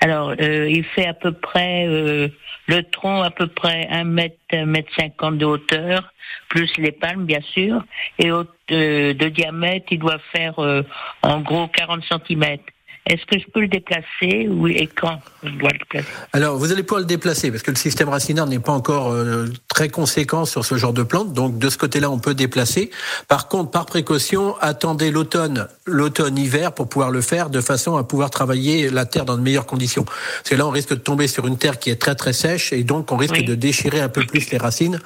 Alors 0.00 0.34
euh, 0.40 0.68
il 0.68 0.84
fait 0.84 1.06
à 1.06 1.14
peu 1.14 1.32
près 1.32 1.86
euh, 1.86 2.28
le 2.68 2.82
tronc 2.82 3.22
à 3.22 3.30
peu 3.30 3.46
près 3.46 3.88
un 3.90 4.04
mètre, 4.04 4.36
un 4.52 4.66
mètre 4.66 4.92
cinquante 4.94 5.38
de 5.38 5.44
hauteur, 5.44 6.12
plus 6.48 6.70
les 6.78 6.92
palmes 6.92 7.24
bien 7.24 7.40
sûr, 7.40 7.84
et 8.18 8.30
euh, 8.30 8.44
de 8.68 9.28
diamètre 9.28 9.86
il 9.90 9.98
doit 9.98 10.20
faire 10.32 10.58
euh, 10.58 10.82
en 11.22 11.40
gros 11.40 11.68
40 11.68 12.04
centimètres. 12.04 12.64
Est-ce 13.06 13.26
que 13.26 13.36
je 13.36 13.44
peux 13.52 13.60
le 13.60 13.68
déplacer 13.68 14.46
Oui, 14.48 14.72
et 14.76 14.86
quand 14.86 15.20
je 15.42 15.50
dois 15.58 15.70
le 15.72 15.78
déplacer 15.78 16.06
Alors, 16.32 16.56
vous 16.56 16.70
allez 16.70 16.84
pouvoir 16.84 17.00
le 17.00 17.06
déplacer 17.06 17.50
parce 17.50 17.64
que 17.64 17.72
le 17.72 17.76
système 17.76 18.08
racinaire 18.08 18.46
n'est 18.46 18.60
pas 18.60 18.70
encore 18.72 19.10
euh, 19.10 19.46
très 19.68 19.88
conséquent 19.88 20.44
sur 20.44 20.64
ce 20.64 20.76
genre 20.76 20.92
de 20.92 21.02
plante. 21.02 21.32
Donc, 21.32 21.58
de 21.58 21.68
ce 21.68 21.76
côté-là, 21.78 22.10
on 22.10 22.20
peut 22.20 22.34
déplacer. 22.34 22.90
Par 23.26 23.48
contre, 23.48 23.72
par 23.72 23.86
précaution, 23.86 24.54
attendez 24.60 25.10
l'automne, 25.10 25.66
l'automne-hiver 25.84 26.72
pour 26.72 26.88
pouvoir 26.88 27.10
le 27.10 27.20
faire 27.22 27.50
de 27.50 27.60
façon 27.60 27.96
à 27.96 28.04
pouvoir 28.04 28.30
travailler 28.30 28.88
la 28.88 29.04
terre 29.04 29.24
dans 29.24 29.36
de 29.36 29.42
meilleures 29.42 29.66
conditions. 29.66 30.04
Parce 30.04 30.50
que 30.50 30.54
là, 30.54 30.66
on 30.66 30.70
risque 30.70 30.90
de 30.90 30.94
tomber 30.94 31.26
sur 31.26 31.46
une 31.48 31.58
terre 31.58 31.80
qui 31.80 31.90
est 31.90 32.00
très 32.00 32.14
très 32.14 32.32
sèche 32.32 32.72
et 32.72 32.84
donc 32.84 33.10
on 33.10 33.16
risque 33.16 33.34
Oui. 33.34 33.44
de 33.44 33.56
déchirer 33.56 34.00
un 34.00 34.08
peu 34.08 34.24
plus 34.24 34.48
les 34.52 34.58
racines. 34.58 35.00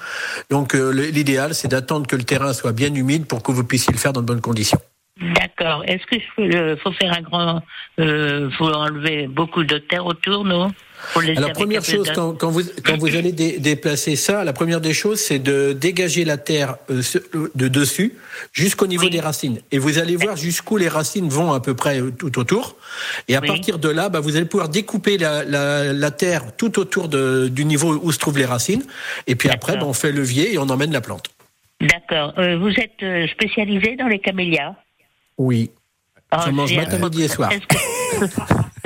Donc, 0.51 0.75
euh, 0.75 0.91
l'idéal, 0.91 1.55
c'est 1.55 1.69
d'attendre 1.69 2.07
que 2.07 2.17
le 2.17 2.25
terrain 2.25 2.53
soit 2.53 2.73
bien 2.73 2.95
humide 2.95 3.25
pour 3.27 3.43
que 3.43 3.53
vous 3.53 3.65
puissiez 3.65 3.93
le 3.93 3.99
faire 3.99 4.13
dans 4.13 4.21
de 4.21 4.27
bonnes 4.27 4.43
conditions. 4.43 4.79
D'accord. 5.21 5.83
Est-ce 5.87 6.05
que 6.07 6.17
je 6.21 6.27
peux 6.37 6.47
le, 6.47 6.77
faut 6.77 6.93
faire 6.93 7.13
un 7.17 7.23
grand, 7.23 7.63
euh, 8.01 8.51
faut 8.51 8.71
enlever 8.71 9.27
beaucoup 9.27 9.65
de 9.65 9.79
terre 9.79 10.05
autour, 10.05 10.45
non? 10.45 10.71
Alors 11.37 11.53
première 11.53 11.85
chose, 11.85 12.11
quand, 12.15 12.33
quand 12.35 12.51
vous 12.51 12.63
quand 12.85 12.97
vous 12.99 13.15
allez 13.15 13.33
dé- 13.33 13.59
déplacer 13.59 14.17
ça, 14.17 14.45
la 14.45 14.53
première 14.53 14.81
des 14.81 14.93
choses, 14.95 15.21
c'est 15.21 15.39
de 15.39 15.73
dégager 15.73 16.25
la 16.25 16.37
terre 16.37 16.77
euh, 16.91 17.01
ce- 17.03 17.19
de 17.55 17.69
dessus 17.69 18.15
jusqu'au 18.53 18.87
niveau 18.87 19.05
Oui. 19.05 19.11
des 19.11 19.21
racines. 19.21 19.61
Et 19.73 19.79
vous 19.79 19.99
allez 19.99 20.17
voir 20.17 20.37
jusqu'où 20.37 20.77
les 20.77 20.89
racines 20.89 21.29
vont 21.29 21.53
à 21.53 21.61
peu 21.61 21.75
près 21.75 22.01
euh, 22.01 22.11
tout 22.11 22.39
autour. 22.39 22.77
Et 23.29 23.37
à 23.37 23.41
Oui. 23.41 23.47
partir 23.47 23.79
de 23.79 23.89
là, 23.89 24.09
bah, 24.09 24.21
vous 24.21 24.37
allez 24.37 24.47
pouvoir 24.47 24.69
découper 24.69 25.17
la, 25.19 25.45
la, 25.45 25.93
la 25.93 26.11
terre 26.11 26.57
tout 26.57 26.79
autour 26.79 27.09
de, 27.09 27.49
du 27.49 27.65
niveau 27.65 27.99
où 28.03 28.11
se 28.13 28.19
trouvent 28.19 28.39
les 28.39 28.45
racines. 28.47 28.83
Et 29.27 29.35
puis 29.35 29.49
après, 29.49 29.77
bah, 29.77 29.85
on 29.87 29.93
fait 29.95 30.13
levier 30.13 30.55
et 30.55 30.59
on 30.59 30.69
emmène 30.69 30.93
la 30.93 31.01
plante. 31.03 31.29
D'accord. 31.81 32.35
Euh, 32.39 32.57
vous 32.59 32.71
êtes 32.71 33.03
euh, 33.03 33.27
spécialisé 33.29 33.97
dans 33.97 34.09
les 34.09 34.19
camélias? 34.19 34.75
Oui. 35.39 35.71
Ah, 36.31 36.45
Je 36.47 36.51
mange 36.51 36.75
matin, 36.75 36.99
midi 36.99 37.23
et 37.23 37.29
soir. 37.29 37.51
Que- 37.51 37.77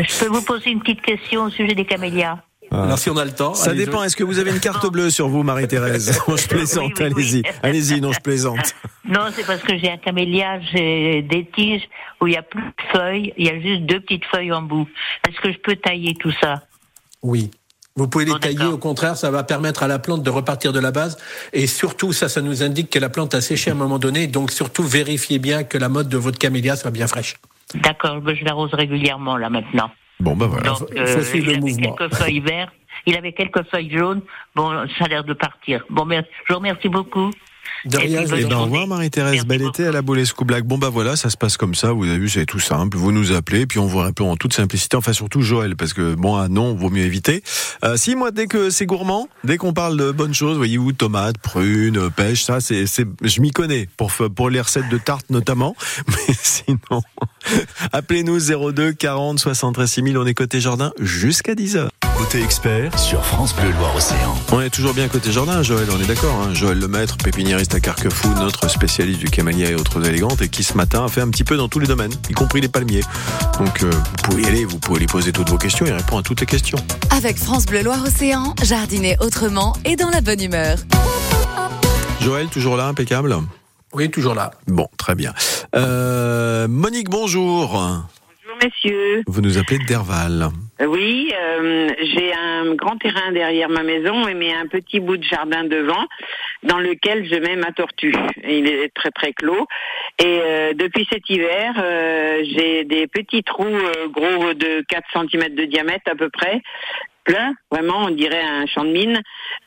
je 0.03 0.19
peux 0.19 0.27
vous 0.31 0.43
poser 0.43 0.71
une 0.71 0.81
petite 0.81 1.03
question 1.03 1.45
au 1.45 1.51
sujet 1.51 1.75
des 1.75 1.85
camélias 1.85 2.39
Alors 2.71 2.99
si 2.99 3.09
on 3.11 3.17
a 3.17 3.25
le 3.25 3.33
temps. 3.33 3.55
Ça 3.55 3.73
dépend. 3.75 4.03
Est-ce 4.05 4.17
que 4.17 4.25
vous 4.25 4.39
avez 4.39 4.51
une 4.51 4.61
carte 4.61 4.87
bleue 4.91 5.11
sur 5.11 5.29
vous, 5.29 5.43
Marie-Thérèse 5.43 6.21
Non, 6.29 6.37
je 6.37 6.49
plaisante. 6.49 6.93
Oui, 6.99 7.07
oui, 7.07 7.13
oui. 7.17 7.43
allez-y, 7.63 7.93
allez-y. 7.95 8.01
Non, 8.01 8.13
je 8.13 8.21
plaisante. 8.21 8.75
Non, 9.05 9.29
c'est 9.35 9.47
parce 9.47 9.63
que 9.63 9.79
j'ai 9.79 9.91
un 9.91 9.97
camélia, 9.97 10.61
j'ai 10.73 11.23
des 11.23 11.47
tiges 11.47 11.89
où 12.21 12.27
il 12.27 12.31
n'y 12.31 12.37
a 12.37 12.43
plus 12.43 12.63
de 12.63 12.73
feuilles, 12.93 13.33
il 13.39 13.47
y 13.47 13.51
a 13.51 13.59
juste 13.61 13.83
deux 13.83 14.01
petites 14.01 14.25
feuilles 14.27 14.53
en 14.53 14.63
bout. 14.63 14.87
Est-ce 15.29 15.41
que 15.41 15.53
je 15.53 15.59
peux 15.59 15.77
tailler 15.77 16.15
tout 16.15 16.33
ça? 16.41 16.63
Oui. 17.23 17.51
Vous 17.97 18.09
pouvez 18.09 18.25
les 18.25 18.33
Bon, 18.33 18.39
tailler, 18.39 18.57
d'accord. 18.57 18.75
au 18.75 18.79
contraire, 18.79 19.17
ça 19.17 19.31
va 19.31 19.43
permettre 19.43 19.83
à 19.83 19.89
la 19.89 19.99
plante 19.99 20.23
de 20.23 20.31
repartir 20.31 20.73
de 20.73 20.81
la 20.81 20.91
base. 20.93 21.19
Et 21.53 21.67
surtout, 21.67 22.13
ça, 22.13 22.29
ça 22.29 22.41
nous 22.41 22.63
indique 22.63 22.89
que 22.91 22.99
la 22.99 23.09
plante 23.09 23.35
a 23.35 23.41
séché 23.41 23.71
à 23.71 23.75
un 23.75 23.77
moment 23.77 23.99
donné. 23.99 24.27
Donc 24.27 24.51
surtout, 24.53 24.83
vérifiez 24.85 25.39
bien 25.39 25.65
que 25.65 25.77
la 25.77 25.89
mode 25.89 26.09
de 26.09 26.17
votre 26.17 26.39
camélia 26.39 26.77
soit 26.77 26.91
bien 26.93 27.07
fraîche. 27.07 27.37
D'accord, 27.75 28.21
ben, 28.21 28.35
je 28.35 28.45
l'arrose 28.45 28.73
régulièrement 28.75 29.37
là 29.37 29.51
maintenant. 29.51 29.91
Bon, 30.21 30.37
bah 30.37 30.47
voilà. 30.47 30.71
Donc, 30.71 30.83
euh, 30.97 31.23
suivre 31.25 31.35
il 31.35 31.45
le 31.47 31.51
avait 31.53 31.61
mouvement. 31.61 31.93
quelques 31.95 32.15
feuilles 32.15 32.41
vertes, 32.41 32.73
il 33.07 33.17
avait 33.17 33.33
quelques 33.33 33.65
feuilles 33.71 33.91
jaunes. 33.97 34.21
Bon, 34.55 34.71
ça 34.99 35.05
a 35.05 35.09
l'air 35.09 35.25
de 35.25 35.33
partir. 35.33 35.85
Bon, 35.91 36.05
merci. 36.05 36.29
je 36.47 36.53
vous 36.53 36.59
remercie 36.59 36.89
beaucoup. 36.89 37.31
De 37.85 37.97
Et 37.99 38.03
rien, 38.03 38.27
je 38.27 38.35
Eh 38.35 38.45
ben, 38.45 38.55
en 38.55 38.61
au 38.61 38.65
revoir 38.65 38.87
Marie-Thérèse, 38.87 39.45
bel 39.47 39.63
été 39.63 39.87
à 39.87 39.93
la 39.93 40.03
Boulescu 40.03 40.45
Black. 40.45 40.65
Bon 40.65 40.79
bah 40.79 40.91
voilà, 40.91 41.17
ça 41.17 41.31
se 41.31 41.37
passe 41.37 41.57
comme 41.57 41.75
ça, 41.75 41.93
vous 41.93 42.05
avez 42.05 42.19
vu, 42.19 42.29
c'est 42.29 42.45
tout 42.45 42.61
simple. 42.61 42.97
Vous 42.97 43.13
nous 43.13 43.33
appelez, 43.33 43.67
puis 43.67 43.79
on 43.79 43.87
vous 43.87 43.99
répond 43.99 44.31
en 44.31 44.37
toute 44.37 44.53
simplicité, 44.53 44.97
enfin 44.97 45.13
surtout 45.13 45.41
Joël, 45.41 45.77
parce 45.77 45.95
que 45.95 46.15
bon, 46.15 46.37
ah 46.37 46.49
non, 46.49 46.75
vaut 46.75 46.91
mieux 46.91 47.05
éviter. 47.05 47.43
Euh, 47.85 47.97
si 47.97 48.17
moi, 48.17 48.31
dès 48.31 48.47
que 48.47 48.71
c'est 48.71 48.87
gourmand, 48.87 49.29
dès 49.45 49.57
qu'on 49.57 49.73
parle 49.73 49.97
de 49.97 50.11
bonnes 50.11 50.35
choses, 50.35 50.57
voyez-vous, 50.57 50.93
tomates, 50.93 51.39
prunes, 51.39 52.11
pêche, 52.11 52.45
ça, 52.45 52.61
c'est, 52.61 52.87
c'est, 52.87 53.07
je 53.23 53.41
m'y 53.41 53.51
connais, 53.51 53.89
pour, 53.97 54.13
pour 54.13 54.51
les 54.51 54.61
recettes 54.61 54.89
de 54.91 54.99
tartes 54.99 55.31
notamment, 55.31 55.75
mais 56.09 56.35
sinon, 56.43 57.03
appelez-nous 57.93 58.39
02 58.73 58.93
40 58.93 59.39
73 59.39 59.91
6000, 59.91 60.19
on 60.19 60.27
est 60.27 60.35
côté 60.35 60.61
jardin 60.61 60.93
jusqu'à 61.01 61.55
10h. 61.55 61.89
Côté 62.17 62.43
expert 62.43 62.99
sur 62.99 63.25
France 63.25 63.55
Bleu 63.55 63.71
Loire 63.71 63.97
Océan. 63.97 64.37
On 64.53 64.61
est 64.61 64.69
toujours 64.69 64.93
bien 64.93 65.09
côté 65.09 65.33
jardin, 65.33 65.63
Joël, 65.63 65.89
on 65.91 66.01
est 66.01 66.07
d'accord. 66.07 66.35
Hein 66.43 66.53
Joël 66.53 66.79
Lemaître, 66.79 67.17
pépiniériste 67.17 67.75
à 67.75 67.81
Carquefou, 67.81 68.29
notre 68.35 68.69
spécialiste 68.69 69.21
du 69.21 69.31
camélia 69.31 69.71
et 69.71 69.75
autres 69.75 70.07
élégantes, 70.07 70.43
et 70.43 70.49
qui 70.49 70.63
ce 70.63 70.75
matin 70.75 71.05
a 71.05 71.09
fait 71.09 71.23
un 71.23 71.29
petit 71.29 71.45
peu 71.45 71.57
dans 71.57 71.69
tous 71.69 71.79
les 71.79 71.87
domaines, 71.87 72.13
y 72.29 72.35
compris 72.35 72.61
les 72.61 72.69
palmiers. 72.69 73.05
Donc 73.59 73.83
euh, 73.83 73.91
vous 73.91 74.23
pouvez 74.23 74.43
y 74.43 74.47
aller, 74.47 74.65
vous 74.65 74.79
pouvez 74.79 75.01
lui 75.01 75.07
poser 75.07 75.33
toutes 75.33 75.49
vos 75.49 75.59
questions, 75.59 75.87
il 75.87 75.93
répond 75.93 76.19
à 76.19 76.23
toutes 76.23 76.41
les 76.41 76.47
questions. 76.47 76.79
Avec 77.11 77.39
France 77.39 77.65
Bleu 77.65 77.83
Loire 77.83 78.03
Océan, 78.05 78.55
jardiner 78.63 79.17
autrement 79.21 79.75
et 79.85 79.97
dans 79.97 80.11
la 80.11 80.21
bonne 80.21 80.43
humeur. 80.43 80.77
Joël, 82.21 82.49
toujours 82.49 82.77
là, 82.77 82.87
impeccable? 82.87 83.35
Oui, 83.93 84.11
toujours 84.11 84.35
là. 84.35 84.51
Bon, 84.69 84.87
très 84.99 85.15
bien. 85.15 85.33
Euh, 85.75 86.69
Monique, 86.69 87.09
bonjour. 87.11 87.71
Bonjour 87.73 88.59
messieurs. 88.63 89.23
Vous 89.27 89.41
nous 89.41 89.59
appelez 89.59 89.79
d'Herval. 89.79 90.49
Euh, 90.81 90.87
Oui, 90.87 91.33
euh, 91.35 91.89
j'ai 92.15 92.33
un 92.33 92.75
grand 92.75 92.97
terrain 92.99 93.33
derrière 93.33 93.69
ma 93.69 93.83
maison 93.83 94.29
et 94.29 94.35
mais 94.35 94.53
un 94.55 94.67
petit 94.67 95.01
bout 95.01 95.17
de 95.17 95.25
jardin 95.25 95.65
devant 95.65 96.07
dans 96.63 96.79
lequel 96.79 97.29
je 97.29 97.35
mets 97.37 97.57
ma 97.57 97.73
tortue. 97.73 98.15
Il 98.47 98.69
est 98.69 98.95
très 98.95 99.11
très 99.11 99.33
clos. 99.33 99.67
Et 100.23 100.41
euh, 100.41 100.73
depuis 100.75 101.07
cet 101.11 101.29
hiver, 101.29 101.75
euh, 101.83 102.45
j'ai 102.55 102.85
des 102.85 103.07
petits 103.09 103.43
trous 103.43 103.65
euh, 103.65 104.09
gros 104.09 104.55
de 104.55 104.85
4 104.89 105.03
cm 105.13 105.55
de 105.55 105.65
diamètre 105.65 106.11
à 106.11 106.15
peu 106.15 106.29
près. 106.31 106.63
Plein, 107.25 107.55
vraiment, 107.71 108.05
on 108.05 108.11
dirait 108.11 108.43
un 108.43 108.67
champ 108.67 108.85
de 108.85 108.91
mine. 108.93 109.21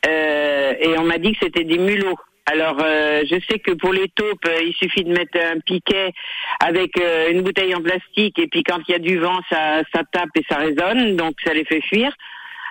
Euh, 0.06 0.72
et 0.80 0.98
on 0.98 1.04
m'a 1.04 1.18
dit 1.18 1.32
que 1.32 1.38
c'était 1.42 1.64
des 1.64 1.78
mulots. 1.78 2.18
Alors, 2.50 2.76
euh, 2.84 3.22
je 3.30 3.36
sais 3.50 3.58
que 3.58 3.72
pour 3.72 3.92
les 3.92 4.08
taupes, 4.14 4.44
euh, 4.46 4.60
il 4.66 4.74
suffit 4.74 5.02
de 5.04 5.10
mettre 5.12 5.38
un 5.38 5.60
piquet 5.60 6.12
avec 6.60 6.90
euh, 7.00 7.30
une 7.30 7.40
bouteille 7.42 7.74
en 7.74 7.80
plastique 7.80 8.38
et 8.38 8.46
puis 8.48 8.62
quand 8.62 8.80
il 8.86 8.92
y 8.92 8.94
a 8.94 8.98
du 8.98 9.18
vent, 9.18 9.40
ça, 9.50 9.82
ça 9.94 10.02
tape 10.12 10.28
et 10.36 10.44
ça 10.48 10.56
résonne, 10.58 11.16
donc 11.16 11.34
ça 11.44 11.54
les 11.54 11.64
fait 11.64 11.80
fuir. 11.82 12.12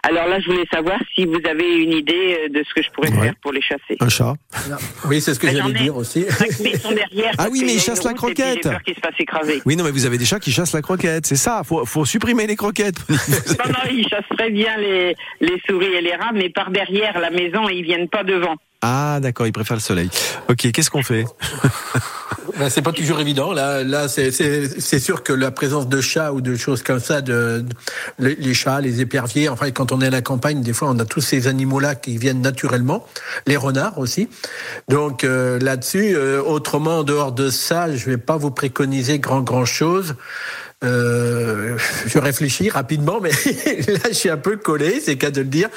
Alors 0.05 0.27
là, 0.27 0.37
je 0.41 0.47
voulais 0.51 0.65
savoir 0.71 0.99
si 1.15 1.25
vous 1.25 1.39
avez 1.49 1.77
une 1.81 1.93
idée 1.93 2.49
de 2.49 2.61
ce 2.67 2.73
que 2.73 2.81
je 2.83 2.89
pourrais 2.91 3.09
Ouais. 3.13 3.21
faire 3.23 3.33
pour 3.41 3.53
les 3.53 3.61
chasser. 3.61 3.95
Un 4.01 4.09
chat. 4.09 4.33
Oui, 5.05 5.21
c'est 5.21 5.33
ce 5.33 5.39
que 5.39 5.47
Bah, 5.47 5.53
j'allais 5.55 5.69
ai. 5.79 5.83
dire 5.83 5.95
aussi. 5.95 6.23
Cinq, 6.29 6.49
mais 6.61 6.71
ils 6.71 6.79
sont 6.79 6.91
derrière. 6.91 7.31
Ah 7.37 7.47
oui, 7.49 7.63
mais 7.65 7.73
ils 7.73 7.79
chassent 7.79 8.03
la 8.03 8.11
route 8.11 8.31
et 8.31 8.33
puis 8.33 8.43
croquette. 8.43 8.63
J'ai 8.63 8.69
peur 8.69 8.83
qu'ils 8.83 8.95
se 8.95 8.99
fassent 8.99 9.19
écraser. 9.19 9.61
Oui, 9.65 9.77
non, 9.77 9.85
mais 9.85 9.91
vous 9.91 10.05
avez 10.05 10.17
des 10.17 10.25
chats 10.25 10.41
qui 10.41 10.51
chassent 10.51 10.73
la 10.73 10.81
croquette, 10.81 11.25
c'est 11.25 11.37
ça. 11.37 11.61
Faut, 11.63 11.85
faut 11.85 12.03
supprimer 12.03 12.45
les 12.47 12.57
croquettes. 12.57 12.99
Non, 13.09 13.69
non, 13.71 13.89
ils 13.91 14.05
chassent 14.09 14.25
très 14.37 14.49
bien 14.49 14.75
les, 14.77 15.15
les 15.39 15.61
souris 15.67 15.93
et 15.93 16.01
les 16.01 16.15
rats, 16.15 16.31
mais 16.33 16.49
par 16.49 16.69
derrière 16.69 17.17
la 17.19 17.29
maison, 17.29 17.69
ils 17.69 17.83
viennent 17.83 18.09
pas 18.09 18.23
devant. 18.23 18.55
Ah, 18.85 19.19
d'accord, 19.21 19.47
ils 19.47 19.53
préfèrent 19.53 19.77
le 19.77 19.81
soleil. 19.81 20.09
Ok, 20.49 20.69
qu'est-ce 20.73 20.89
qu'on 20.89 21.03
fait 21.03 21.25
Ben, 22.59 22.69
c'est 22.69 22.81
pas 22.81 22.91
toujours 22.91 23.21
évident. 23.21 23.53
Là, 23.53 23.81
là, 23.83 24.09
c'est- 24.09 24.99
sûr 24.99 25.23
que 25.23 25.31
la 25.31 25.51
présence 25.51 25.87
de 25.87 26.01
chats 26.01 26.33
ou 26.33 26.41
de 26.41 26.57
choses 26.57 26.83
comme 26.83 26.99
ça, 26.99 27.21
de, 27.21 27.63
les 28.19 28.53
chats, 28.53 28.81
les 28.81 28.99
éperviers. 28.99 29.47
Enfin, 29.47 29.71
quand 29.71 29.93
on 29.93 30.01
est 30.01 30.07
à 30.07 30.09
la 30.09 30.21
campagne, 30.21 30.61
des 30.61 30.73
fois, 30.73 30.89
on 30.89 30.99
a 30.99 31.05
tous 31.05 31.21
ces 31.21 31.47
animaux-là 31.47 31.95
qui 31.95 32.17
viennent 32.17 32.41
naturellement. 32.41 33.07
Les 33.47 33.55
renards 33.55 33.97
aussi. 33.99 34.27
Donc 34.89 35.23
euh, 35.23 35.59
là-dessus, 35.59 36.15
euh, 36.15 36.41
autrement, 36.43 36.99
en 36.99 37.03
dehors 37.03 37.31
de 37.31 37.49
ça, 37.49 37.95
je 37.95 38.05
vais 38.09 38.17
pas 38.17 38.35
vous 38.35 38.51
préconiser 38.51 39.17
grand 39.17 39.41
grand 39.41 39.65
chose. 39.65 40.15
Euh, 40.83 41.77
je 42.05 42.17
réfléchis 42.19 42.69
rapidement, 42.69 43.19
mais 43.21 43.29
là, 43.87 44.09
je 44.09 44.13
suis 44.13 44.29
un 44.29 44.37
peu 44.37 44.57
collé, 44.57 44.99
c'est 44.99 45.17
qu'à 45.17 45.31
de 45.31 45.41
le 45.41 45.47
dire. 45.47 45.69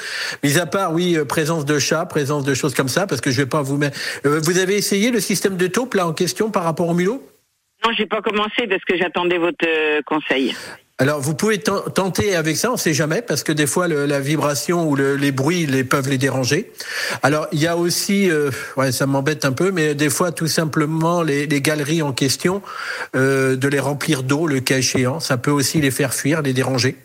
Mis 0.43 0.59
à 0.59 0.65
part, 0.65 0.93
oui, 0.93 1.15
euh, 1.15 1.25
présence 1.25 1.65
de 1.65 1.79
chats, 1.79 2.05
présence 2.05 2.43
de 2.43 2.53
choses 2.53 2.73
comme 2.73 2.89
ça, 2.89 3.07
parce 3.07 3.21
que 3.21 3.31
je 3.31 3.37
vais 3.37 3.47
pas 3.47 3.61
vous 3.61 3.77
mettre. 3.77 3.97
Euh, 4.25 4.39
vous 4.43 4.59
avez 4.59 4.75
essayé 4.75 5.11
le 5.11 5.19
système 5.19 5.55
de 5.55 5.67
taupe 5.67 5.93
là 5.93 6.07
en 6.07 6.13
question 6.13 6.51
par 6.51 6.63
rapport 6.63 6.89
au 6.89 6.93
mulot? 6.93 7.25
Non, 7.85 7.91
j'ai 7.95 8.05
pas 8.05 8.21
commencé 8.21 8.67
parce 8.67 8.83
que 8.83 8.97
j'attendais 8.97 9.37
votre 9.37 9.65
conseil. 10.03 10.55
Alors 10.99 11.21
vous 11.21 11.35
pouvez 11.35 11.59
ten- 11.59 11.83
tenter 11.93 12.35
avec 12.35 12.57
ça, 12.57 12.71
on 12.71 12.77
sait 12.77 12.93
jamais, 12.95 13.21
parce 13.21 13.43
que 13.43 13.51
des 13.51 13.67
fois 13.67 13.87
la 13.87 14.19
vibration 14.19 14.89
ou 14.89 14.95
le- 14.95 15.15
les 15.15 15.31
bruits 15.31 15.67
peuvent 15.83 16.09
les 16.09 16.17
déranger. 16.17 16.71
Alors 17.21 17.47
il 17.51 17.59
y 17.59 17.67
a 17.67 17.77
aussi, 17.77 18.31
euh, 18.31 18.49
ouais, 18.77 18.91
ça 18.91 19.05
m'embête 19.05 19.45
un 19.45 19.51
peu, 19.51 19.71
mais 19.71 19.93
des 19.93 20.09
fois 20.09 20.31
tout 20.31 20.47
simplement 20.47 21.21
les, 21.21 21.45
les 21.45 21.61
galeries 21.61 22.01
en 22.01 22.13
question, 22.13 22.63
euh, 23.15 23.55
de 23.55 23.67
les 23.67 23.79
remplir 23.79 24.23
d'eau, 24.23 24.47
le 24.47 24.59
cas 24.59 24.79
échéant, 24.79 25.19
ça 25.19 25.37
peut 25.37 25.51
aussi 25.51 25.81
les 25.81 25.91
faire 25.91 26.15
fuir, 26.15 26.41
les 26.41 26.53
déranger. 26.53 26.97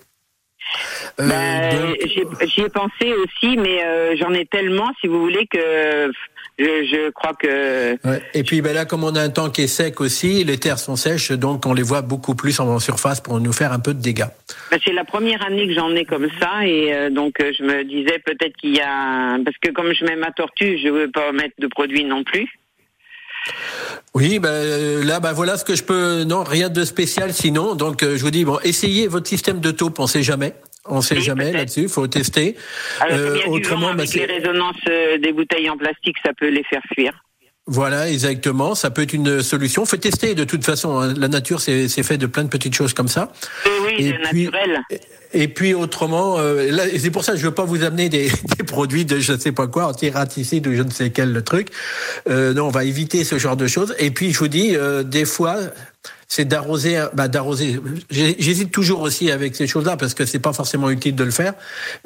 Euh, 1.21 1.29
Bah, 1.29 1.77
donc- 1.77 2.49
J'y 2.49 2.61
ai 2.63 2.69
pensé 2.69 3.13
aussi, 3.15 3.57
mais 3.57 3.85
euh, 3.85 4.15
j'en 4.19 4.33
ai 4.33 4.47
tellement, 4.47 4.91
si 5.01 5.07
vous 5.07 5.21
voulez, 5.21 5.47
que 5.47 6.11
je, 6.59 6.65
je 6.65 7.11
crois 7.11 7.33
que... 7.35 7.93
Ouais. 8.07 8.23
Et 8.35 8.43
puis 8.43 8.61
ben 8.63 8.75
là, 8.75 8.85
comme 8.85 9.05
on 9.05 9.15
a 9.15 9.21
un 9.21 9.29
temps 9.31 9.51
qui 9.51 9.63
est 9.63 9.67
sec 9.67 10.01
aussi, 10.01 10.45
les 10.45 10.59
terres 10.59 10.79
sont 10.79 10.97
sèches, 10.97 11.33
donc 11.33 11.67
on 11.67 11.75
les 11.75 11.83
voit 11.83 12.03
beaucoup 12.03 12.35
plus 12.35 12.59
en 12.61 12.79
surface 12.79 13.21
pour 13.21 13.41
nous 13.41 13.53
faire 13.53 13.73
un 13.73 13.79
peu 13.79 13.95
de 13.95 14.01
dégâts. 14.01 14.27
bah, 14.71 14.77
c'est 14.85 14.93
la 14.93 15.05
première 15.05 15.45
année 15.47 15.67
que 15.67 15.75
j'en 15.75 15.95
ai 15.95 16.05
comme 16.05 16.29
ça, 16.41 16.67
et 16.67 16.93
euh, 16.95 17.11
donc 17.11 17.35
euh, 17.41 17.53
je 17.59 17.63
me 17.63 17.85
disais 17.85 18.19
peut-être 18.25 18.57
qu'il 18.57 18.75
y 18.77 18.81
a... 18.81 19.39
Parce 19.45 19.57
que 19.63 19.71
comme 19.71 19.93
je 19.93 20.05
mets 20.05 20.17
ma 20.17 20.31
tortue, 20.33 20.79
je 20.83 20.89
veux 20.89 21.11
pas 21.11 21.33
mettre 21.33 21.55
de 21.59 21.67
produits 21.67 22.05
non 22.05 22.23
plus. 22.25 22.47
Oui, 24.15 24.39
ben 24.39 25.05
là, 25.05 25.19
ben 25.19 25.33
voilà 25.33 25.57
ce 25.57 25.65
que 25.65 25.75
je 25.75 25.83
peux. 25.83 26.23
Non, 26.23 26.45
rien 26.45 26.69
de 26.69 26.85
spécial 26.85 27.33
sinon. 27.33 27.75
Donc 27.75 28.03
je 28.05 28.23
vous 28.23 28.31
dis 28.31 28.45
bon, 28.45 28.59
essayez 28.63 29.09
votre 29.09 29.27
système 29.27 29.59
de 29.59 29.73
taupe, 29.73 29.99
on 29.99 30.07
sait 30.07 30.23
jamais. 30.23 30.55
On 30.89 31.01
sait 31.01 31.17
Oui, 31.17 31.23
jamais 31.23 31.53
là-dessus, 31.53 31.89
faut 31.89 32.07
tester. 32.09 32.57
Alors, 33.01 33.17
Euh, 33.19 33.31
il 33.35 33.39
y 33.39 33.41
a 33.41 33.45
du 33.45 33.49
vent 33.49 33.53
autrement, 33.57 33.89
avec 33.89 34.13
les 34.15 34.21
c'est- 34.21 34.25
résonances 34.27 34.75
euh, 34.89 35.19
des 35.19 35.33
bouteilles 35.33 35.71
en 35.71 35.77
plastique, 35.77 36.17
ça 36.25 36.33
peut 36.37 36.49
les 36.49 36.65
faire 36.65 36.83
fuir. 36.95 37.13
Voilà, 37.69 38.11
exactement. 38.11 38.75
Ça 38.75 38.91
peut 38.91 39.03
être 39.03 39.13
une 39.13 39.41
solution. 39.41 39.87
Faut 39.87 39.97
tester 39.97 40.35
de 40.35 40.43
toute 40.43 40.65
façon. 40.65 40.99
hein. 40.99 41.15
La 41.17 41.29
nature, 41.29 41.61
c'est 41.61 41.89
fait 42.03 42.19
de 42.19 42.27
plein 42.27 42.43
de 42.43 42.49
petites 42.49 42.75
choses 42.75 42.93
comme 42.93 43.07
ça. 43.07 43.33
Oui, 43.65 43.71
oui, 43.87 43.95
Et 43.99 44.03
c'est 44.11 44.29
puis- 44.31 44.45
naturel. 44.47 44.81
Et 45.35 45.49
puis 45.49 45.75
autrement, 45.75 46.37
euh, 46.39 46.71
c'est 46.99 47.11
pour 47.11 47.25
ça 47.25 47.33
que 47.33 47.39
je 47.39 47.45
veux 47.45 47.55
pas 47.55 47.65
vous 47.65 47.83
amener 47.85 48.09
des, 48.09 48.31
des 48.59 48.65
produits 48.65 49.05
de 49.05 49.19
je 49.19 49.33
ne 49.33 49.39
sais 49.39 49.53
pas 49.53 49.67
quoi, 49.67 49.87
anti-raticide 49.87 50.67
ou 50.67 50.75
je 50.75 50.83
ne 50.83 50.91
sais 50.91 51.11
quel 51.11 51.43
truc. 51.43 51.69
Euh, 52.29 52.53
non, 52.55 52.67
on 52.67 52.71
va 52.71 52.85
éviter 52.85 53.25
ce 53.25 53.39
genre 53.39 53.57
de 53.57 53.67
choses. 53.67 53.95
Et 53.99 54.11
puis 54.11 54.33
je 54.33 54.39
vous 54.39 54.49
dis, 54.49 54.77
euh, 54.77 55.03
des 55.03 55.25
fois, 55.25 55.57
c'est 56.29 56.47
d'arroser, 56.47 56.99
bah, 57.15 57.29
d'arroser. 57.29 57.79
J'hésite 58.11 58.71
toujours 58.71 59.01
aussi 59.03 59.31
avec 59.31 59.55
ces 59.55 59.67
choses-là 59.67 59.97
parce 59.99 60.15
que 60.15 60.25
c'est 60.25 60.39
pas 60.39 60.53
forcément 60.55 60.89
utile 60.91 61.15
de 61.15 61.25
le 61.25 61.31
faire. 61.31 61.53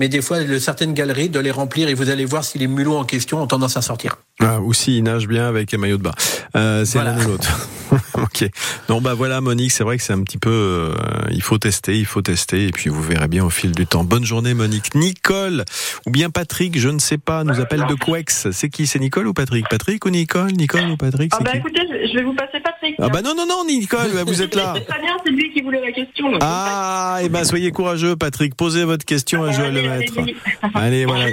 Mais 0.00 0.08
des 0.08 0.20
fois, 0.20 0.42
de 0.42 0.58
certaines 0.58 0.94
galeries, 0.94 1.28
de 1.28 1.38
les 1.38 1.52
remplir 1.52 1.88
et 1.88 1.94
vous 1.94 2.10
allez 2.10 2.24
voir 2.24 2.44
si 2.44 2.58
les 2.58 2.66
mulots 2.66 2.96
en 2.96 3.04
question 3.04 3.40
ont 3.40 3.46
tendance 3.46 3.76
à 3.76 3.82
sortir. 3.82 4.16
Ah, 4.40 4.60
ou 4.60 4.74
s'il 4.74 5.02
nage 5.04 5.28
bien 5.28 5.46
avec 5.46 5.72
un 5.74 5.78
maillot 5.78 5.96
de 5.98 6.02
bain. 6.02 6.12
Euh, 6.56 6.84
c'est 6.84 6.98
Voilà. 6.98 7.14
l'un 7.16 7.24
ou 7.24 7.28
l'autre. 7.28 7.68
ok. 8.22 8.48
Non, 8.88 9.00
bah 9.00 9.14
voilà, 9.14 9.40
Monique, 9.40 9.72
c'est 9.72 9.84
vrai 9.84 9.96
que 9.96 10.02
c'est 10.02 10.12
un 10.12 10.22
petit 10.22 10.38
peu. 10.38 10.50
euh, 10.50 10.94
il 11.30 11.42
faut 11.42 11.58
tester, 11.58 11.96
il 11.98 12.06
faut 12.06 12.22
tester, 12.22 12.66
et 12.68 12.70
puis 12.72 12.90
vous 12.90 13.02
verrez 13.02 13.28
bien 13.28 13.44
au 13.44 13.50
fil 13.50 13.72
du 13.72 13.86
temps. 13.86 14.04
Bonne 14.04 14.24
journée, 14.24 14.54
Monique. 14.54 14.94
Nicole, 14.94 15.64
ou 16.06 16.10
bien 16.10 16.30
Patrick, 16.30 16.78
je 16.78 16.88
ne 16.88 16.98
sais 16.98 17.18
pas, 17.18 17.44
nous 17.44 17.60
appelle 17.60 17.84
de 17.86 17.94
Quex. 17.94 18.48
C'est 18.52 18.68
qui? 18.68 18.86
C'est 18.86 18.98
Nicole 18.98 19.26
ou 19.26 19.32
Patrick? 19.34 19.66
Patrick 19.68 20.04
ou 20.04 20.10
Nicole? 20.10 20.52
Nicole 20.52 20.90
ou 20.90 20.96
Patrick 20.96 21.32
Ah 21.34 21.42
bah 21.42 21.52
qui? 21.52 21.58
écoutez, 21.58 21.80
je 22.08 22.14
vais 22.16 22.22
vous 22.24 22.34
passer 22.34 22.60
Patrick. 22.62 22.94
Ah 23.00 23.08
bah 23.08 23.22
non, 23.22 23.34
non, 23.36 23.46
non, 23.46 23.64
Nicole, 23.66 24.10
bah, 24.14 24.24
vous 24.26 24.42
êtes 24.42 24.54
là. 24.54 24.74
C'est 24.76 24.84
très 24.86 25.00
bien, 25.00 25.16
c'est 25.24 25.32
lui 25.32 25.52
qui 25.52 25.60
voulait 25.62 25.80
la 25.80 25.92
question. 25.92 26.30
donc. 26.30 26.40
Ah, 26.42 27.18
et 27.22 27.28
ben 27.28 27.44
soyez 27.44 27.70
courageux, 27.72 28.16
Patrick. 28.16 28.54
Posez 28.54 28.84
votre 28.84 29.04
question 29.04 29.42
à 29.44 29.52
Joël 29.52 29.74
Lemaître. 29.74 30.12
Allez, 30.74 31.04
voilà. 31.04 31.26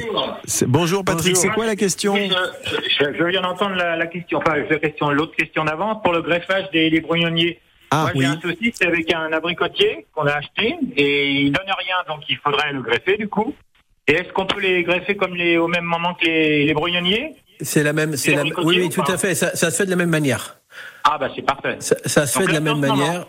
Bonjour. 0.68 1.04
Patrick. 1.04 1.38
C'est 1.38 1.50
quoi 1.50 1.66
la 1.66 1.76
question? 1.76 2.14
Oui, 2.14 2.30
je, 2.66 3.06
je- 3.06 3.18
je 3.18 3.24
viens 3.26 3.42
d'entendre 3.42 3.76
la, 3.76 3.96
la 3.96 4.08
question, 4.08 4.40
enfin 4.40 4.56
la 4.70 4.80
question, 4.80 5.10
l'autre 5.12 5.36
question 5.36 5.64
d'avant 5.66 5.96
pour 5.98 6.14
le 6.14 6.22
greffage 6.22 6.66
des, 6.74 6.90
des 6.90 7.00
brouillonniers. 7.02 7.60
Ah 7.92 8.02
Moi, 8.04 8.12
oui. 8.16 8.22
j'ai 8.22 8.26
un 8.28 8.42
souci, 8.42 8.72
c'est 8.76 8.88
avec 8.88 9.14
un 9.14 9.32
abricotier 9.32 10.06
qu'on 10.14 10.26
a 10.28 10.34
acheté 10.34 10.76
et 10.98 11.32
il 11.44 11.52
donne 11.52 11.66
rien, 11.78 11.96
donc 12.08 12.22
il 12.28 12.38
faudrait 12.38 12.74
le 12.74 12.82
greffer 12.82 13.16
du 13.18 13.28
coup. 13.30 13.54
Et 14.08 14.14
est-ce 14.14 14.34
qu'on 14.34 14.46
peut 14.48 14.60
les 14.60 14.84
greffer 14.84 15.16
comme 15.16 15.36
les, 15.36 15.58
au 15.58 15.68
même 15.68 15.86
moment 15.86 16.14
que 16.16 16.26
les, 16.26 16.66
les 16.66 16.74
brouillonniers 16.74 17.36
C'est 17.62 17.84
la 17.84 17.94
même. 17.94 18.18
C'est 18.18 18.36
la. 18.36 18.44
Oui, 18.44 18.52
oui, 18.80 18.84
ou 18.84 18.90
tout 18.90 19.10
à 19.10 19.18
fait. 19.18 19.36
Ça, 19.36 19.56
ça 19.56 19.72
se 19.72 19.78
fait 19.78 19.86
de 19.86 19.92
la 19.92 19.96
même 19.96 20.10
manière. 20.10 20.58
Ah 21.06 21.18
bah 21.18 21.30
c'est 21.36 21.42
parfait. 21.44 21.78
Ça, 21.80 21.96
ça 22.06 22.26
se 22.28 22.34
Donc 22.38 22.44
fait 22.44 22.50
de 22.50 22.54
la 22.54 22.60
même 22.62 22.80
moment. 22.80 22.96
manière. 22.96 23.26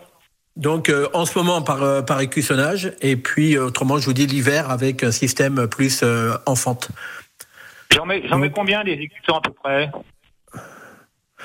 Donc 0.57 0.89
euh, 0.89 1.07
en 1.13 1.25
ce 1.25 1.37
moment 1.37 1.61
par 1.61 1.83
euh, 1.83 2.01
par 2.01 2.21
écussonnage 2.21 2.93
et 3.01 3.17
puis 3.17 3.55
euh, 3.57 3.65
autrement 3.65 3.97
je 3.99 4.05
vous 4.05 4.13
dis 4.13 4.25
l'hiver 4.25 4.69
avec 4.71 5.03
un 5.03 5.11
système 5.11 5.67
plus 5.67 6.03
en 6.45 6.55
fente. 6.55 6.89
J'en 7.93 8.05
mets, 8.05 8.23
j'en 8.27 8.37
mets 8.39 8.49
combien 8.51 8.83
des 8.83 8.93
écussons 8.93 9.35
à 9.37 9.41
peu 9.41 9.51
près? 9.51 9.91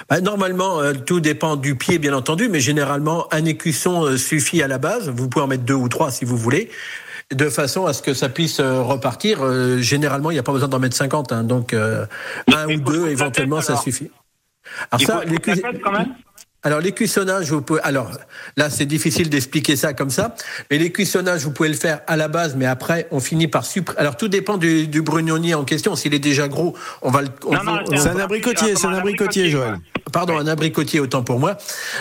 Bah, 0.09 0.21
normalement 0.21 0.81
euh, 0.81 0.93
tout 0.95 1.21
dépend 1.21 1.57
du 1.57 1.75
pied 1.77 1.99
bien 1.99 2.15
entendu, 2.15 2.49
mais 2.49 2.61
généralement 2.61 3.27
un 3.33 3.45
écusson 3.45 4.05
euh, 4.07 4.17
suffit 4.17 4.63
à 4.63 4.69
la 4.69 4.79
base. 4.79 5.09
Vous 5.09 5.29
pouvez 5.29 5.45
en 5.45 5.49
mettre 5.49 5.65
deux 5.65 5.75
ou 5.75 5.89
trois 5.89 6.11
si 6.11 6.25
vous 6.25 6.37
voulez, 6.37 6.71
de 7.33 7.49
façon 7.49 7.87
à 7.87 7.93
ce 7.93 8.03
que 8.03 8.15
ça 8.15 8.29
puisse 8.29 8.61
euh, 8.61 8.81
repartir. 8.83 9.39
Euh, 9.45 9.79
généralement 9.79 10.31
il 10.31 10.35
n'y 10.35 10.41
a 10.41 10.43
pas 10.43 10.53
besoin 10.53 10.69
d'en 10.69 10.79
mettre 10.79 10.97
50, 10.97 11.33
hein, 11.33 11.45
donc 11.45 11.73
euh, 11.75 12.07
un 12.53 12.67
ou 12.69 12.81
deux 12.81 13.09
éventuellement 13.09 13.59
tête, 13.59 13.67
ça 13.67 13.77
suffit. 13.77 14.11
Alors 14.91 15.01
Il 15.01 15.07
ça, 15.07 15.13
faut 15.15 15.21
toute 15.21 15.31
l'écu- 15.47 15.63
la 15.63 15.73
tête, 15.73 15.81
quand 15.83 15.93
même 15.93 16.15
Alors 16.63 16.81
l'écussonnage, 16.81 17.51
vous 17.51 17.63
pouvez. 17.63 17.81
Alors 17.83 18.11
là, 18.57 18.69
c'est 18.69 18.85
difficile 18.85 19.31
d'expliquer 19.31 19.77
ça 19.77 19.95
comme 19.95 20.11
ça. 20.11 20.35
Mais 20.71 20.77
l'écussonnage, 20.77 21.45
vous 21.45 21.53
pouvez 21.53 21.71
le 21.71 21.75
faire 21.75 22.01
à 22.07 22.17
la 22.17 22.29
base, 22.29 22.55
mais 22.55 22.67
après, 22.67 23.09
on 23.11 23.21
finit 23.21 23.49
par 23.49 23.65
supprimer. 23.65 23.99
Alors 23.99 24.17
tout 24.17 24.29
dépend 24.29 24.59
du, 24.59 24.87
du 24.87 25.01
brugnonnier 25.01 25.55
en 25.55 25.65
question. 25.65 25.97
S'il 25.97 26.13
est 26.13 26.19
déjà 26.19 26.49
gros, 26.49 26.77
on 27.01 27.11
va 27.11 27.23
le. 27.23 27.29
c'est 27.97 28.09
un 28.09 28.19
abricotier, 28.19 28.77
c'est 28.77 28.87
un 28.87 28.93
abricotier, 28.93 29.49
Joël. 29.49 29.79
Pardon, 30.13 30.37
un 30.39 30.47
abricotier, 30.47 31.01
autant 31.01 31.23
pour 31.23 31.39
moi. 31.39 31.57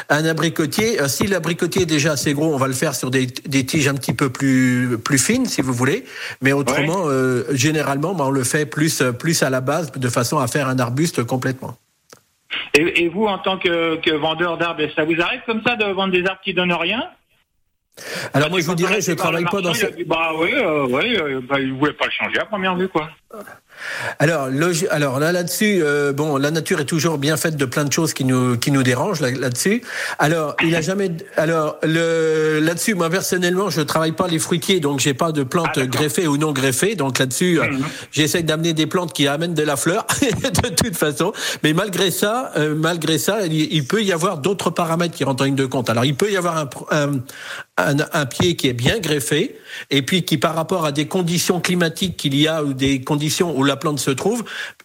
Un 0.09 0.25
abricotier, 0.25 0.99
euh, 0.99 1.07
si 1.07 1.27
l'abricotier 1.27 1.83
est 1.83 1.85
déjà 1.85 2.13
assez 2.13 2.33
gros, 2.33 2.53
on 2.53 2.57
va 2.57 2.67
le 2.67 2.73
faire 2.73 2.95
sur 2.95 3.11
des, 3.11 3.27
des 3.27 3.65
tiges 3.65 3.87
un 3.87 3.93
petit 3.93 4.13
peu 4.13 4.29
plus, 4.29 4.97
plus 5.03 5.19
fines, 5.19 5.45
si 5.45 5.61
vous 5.61 5.73
voulez. 5.73 6.05
Mais 6.41 6.51
autrement, 6.51 7.03
euh, 7.05 7.43
généralement, 7.51 8.13
ben, 8.13 8.25
on 8.25 8.31
le 8.31 8.43
fait 8.43 8.65
plus, 8.65 9.03
plus 9.17 9.43
à 9.43 9.49
la 9.49 9.61
base, 9.61 9.91
de 9.91 10.09
façon 10.09 10.39
à 10.39 10.47
faire 10.47 10.67
un 10.67 10.79
arbuste 10.79 11.23
complètement. 11.23 11.77
Et, 12.73 13.03
et 13.03 13.07
vous, 13.09 13.25
en 13.25 13.37
tant 13.39 13.57
que, 13.57 13.97
que 13.97 14.11
vendeur 14.11 14.57
d'arbres, 14.57 14.83
ça 14.95 15.03
vous 15.03 15.19
arrive 15.21 15.41
comme 15.45 15.61
ça 15.65 15.75
de 15.75 15.85
vendre 15.85 16.11
des 16.11 16.25
arbres 16.25 16.41
qui 16.43 16.53
donnent 16.53 16.73
rien 16.73 17.03
Alors 18.33 18.49
moi, 18.49 18.59
je 18.59 18.65
vous 18.65 18.75
dirais, 18.75 19.01
je 19.01 19.11
travaille 19.11 19.45
pas 19.45 19.61
dans 19.61 19.73
ce... 19.73 19.85
Bah 20.05 20.31
oui, 20.37 20.51
euh, 20.53 20.87
oui, 20.89 21.15
euh, 21.17 21.41
bah, 21.43 21.59
il 21.59 21.73
voulait 21.73 21.93
pas 21.93 22.05
le 22.05 22.11
changer 22.11 22.39
à 22.39 22.45
première 22.45 22.75
vue, 22.75 22.89
quoi. 22.89 23.09
Alors, 24.19 24.49
alors 24.91 25.19
là, 25.19 25.31
là-dessus, 25.31 25.79
euh, 25.83 26.13
bon, 26.13 26.37
la 26.37 26.51
nature 26.51 26.79
est 26.79 26.85
toujours 26.85 27.17
bien 27.17 27.37
faite 27.37 27.55
de 27.57 27.65
plein 27.65 27.85
de 27.85 27.91
choses 27.93 28.13
qui 28.13 28.25
nous 28.25 28.57
qui 28.57 28.71
nous 28.71 28.83
dérangent 28.83 29.21
là- 29.21 29.31
là-dessus. 29.31 29.81
alors, 30.19 30.55
il 30.63 30.75
a 30.75 30.81
jamais. 30.81 31.11
Alors, 31.37 31.77
le 31.83 32.59
là-dessus, 32.61 32.95
moi 32.95 33.09
personnellement, 33.09 33.69
je 33.69 33.81
travaille 33.81 34.11
pas 34.13 34.27
les 34.27 34.39
fruitiers, 34.39 34.79
donc 34.79 34.99
j'ai 34.99 35.13
pas 35.13 35.31
de 35.31 35.43
plantes 35.43 35.77
Ah, 35.77 35.85
greffées 35.85 36.27
ou 36.27 36.37
non 36.37 36.51
greffées. 36.51 36.95
Donc 36.95 37.19
là-dessus, 37.19 37.59
euh, 37.59 37.65
Mhm. 37.69 37.83
j'essaie 38.11 38.43
d'amener 38.43 38.73
des 38.73 38.87
plantes 38.87 39.13
qui 39.13 39.27
amènent 39.27 39.53
de 39.53 39.63
la 39.63 39.75
fleur 39.75 40.05
de 40.21 40.69
toute 40.69 40.95
façon. 40.95 41.33
Mais 41.63 41.73
malgré 41.73 42.11
ça, 42.11 42.51
euh, 42.57 42.75
malgré 42.75 43.17
ça, 43.17 43.45
il, 43.45 43.53
il 43.73 43.85
peut 43.85 44.03
y 44.03 44.11
avoir 44.11 44.37
d'autres 44.39 44.69
paramètres 44.69 45.15
qui 45.15 45.23
rentrent 45.23 45.43
en 45.43 45.45
ligne 45.45 45.55
de 45.55 45.65
compte. 45.65 45.89
Alors, 45.89 46.05
il 46.05 46.15
peut 46.15 46.31
y 46.31 46.37
avoir 46.37 46.57
un, 46.57 46.69
un, 46.91 47.11
un, 47.87 48.25
pied 48.25 48.55
qui 48.55 48.67
est 48.67 48.73
bien 48.73 48.99
greffé 48.99 49.57
et 49.89 50.01
puis 50.01 50.23
qui, 50.23 50.37
par 50.37 50.55
rapport 50.55 50.85
à 50.85 50.91
des 50.91 51.07
conditions 51.07 51.59
climatiques 51.59 52.17
qu'il 52.17 52.35
y 52.35 52.47
a 52.47 52.63
ou 52.63 52.73
des 52.73 53.01
conditions 53.01 53.57
où 53.57 53.63
la 53.63 53.77
plante 53.77 53.99
se 53.99 54.11
trouve, 54.11 54.43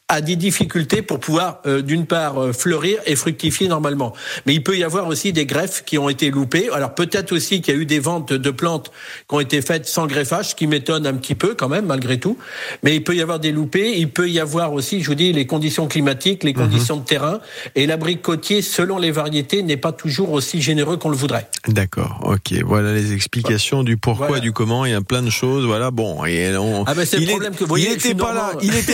a 0.09 0.21
des 0.21 0.37
difficultés 0.37 1.01
pour 1.01 1.19
pouvoir, 1.19 1.61
euh, 1.67 1.81
d'une 1.81 2.05
part, 2.05 2.39
euh, 2.39 2.53
fleurir 2.53 2.99
et 3.07 3.17
fructifier 3.17 3.69
normalement. 3.69 4.13
Mais 4.45 4.53
il 4.55 4.63
peut 4.63 4.77
y 4.77 4.85
avoir 4.85 5.07
aussi 5.09 5.33
des 5.33 5.47
greffes 5.47 5.83
qui 5.87 5.97
ont 5.97 6.11
été 6.11 6.31
loupées. 6.31 6.69
Alors 6.75 6.95
peut-être 6.95 7.33
aussi 7.33 7.63
qu'il 7.63 7.75
y 7.75 7.77
a 7.77 7.81
eu 7.81 7.87
des 7.87 8.01
ventes 8.01 8.33
de 8.35 8.51
plantes 8.51 8.91
qui 9.29 9.35
ont 9.35 9.41
été 9.41 9.63
faites 9.63 9.87
sans 9.87 10.07
greffage, 10.07 10.51
ce 10.51 10.55
qui 10.55 10.67
m'étonne 10.67 11.07
un 11.07 11.15
petit 11.15 11.35
peu 11.35 11.55
quand 11.55 11.71
même, 11.71 11.87
malgré 11.87 12.21
tout. 12.21 12.37
Mais 12.83 12.95
il 12.97 13.03
peut 13.03 13.17
y 13.17 13.23
avoir 13.23 13.41
des 13.41 13.51
loupés. 13.51 13.95
Il 13.97 14.11
peut 14.11 14.29
y 14.29 14.39
avoir 14.41 14.75
aussi, 14.75 15.03
je 15.03 15.07
vous 15.09 15.15
dis, 15.15 15.33
les 15.33 15.47
conditions 15.47 15.87
climatiques, 15.89 16.45
les 16.45 16.53
conditions 16.53 16.99
de 16.99 17.05
terrain. 17.05 17.41
Et 17.75 17.87
l'abricotier, 17.87 18.61
selon 18.61 18.99
les 18.99 19.11
variétés, 19.11 19.63
n'est 19.63 19.79
pas 19.79 19.93
toujours 19.93 20.33
aussi 20.33 20.61
généreux 20.61 20.99
qu'on 20.99 21.09
le 21.09 21.17
voudrait. 21.17 21.49
D'accord, 21.67 22.21
ok. 22.25 22.59
Voilà 22.67 22.93
les 22.93 23.15
explications 23.15 23.83
du 23.83 23.97
pourquoi, 23.97 24.27
Voilà. 24.27 24.43
du 24.43 24.53
comment. 24.53 24.85
Il 24.85 24.93
y 24.93 24.95
a 24.95 25.01
plein 25.01 25.23
de 25.23 25.31
choses. 25.31 25.65
Voilà, 25.65 25.91
bon. 25.91 26.27
Et 26.27 26.55
on, 26.59 26.85
Ah 26.87 26.93
ben, 26.95 27.07
c'est 27.07 27.17
le 27.17 27.23
il 27.23 27.29
est- 27.31 27.33
problème 27.33 27.55
que 27.55 27.61
vous 27.61 27.69
voyez, 27.69 27.89
il 27.89 27.95
je 27.95 28.01
suis 28.01 28.11
était 28.11 28.19
pas 28.23 28.35
là. 28.35 28.53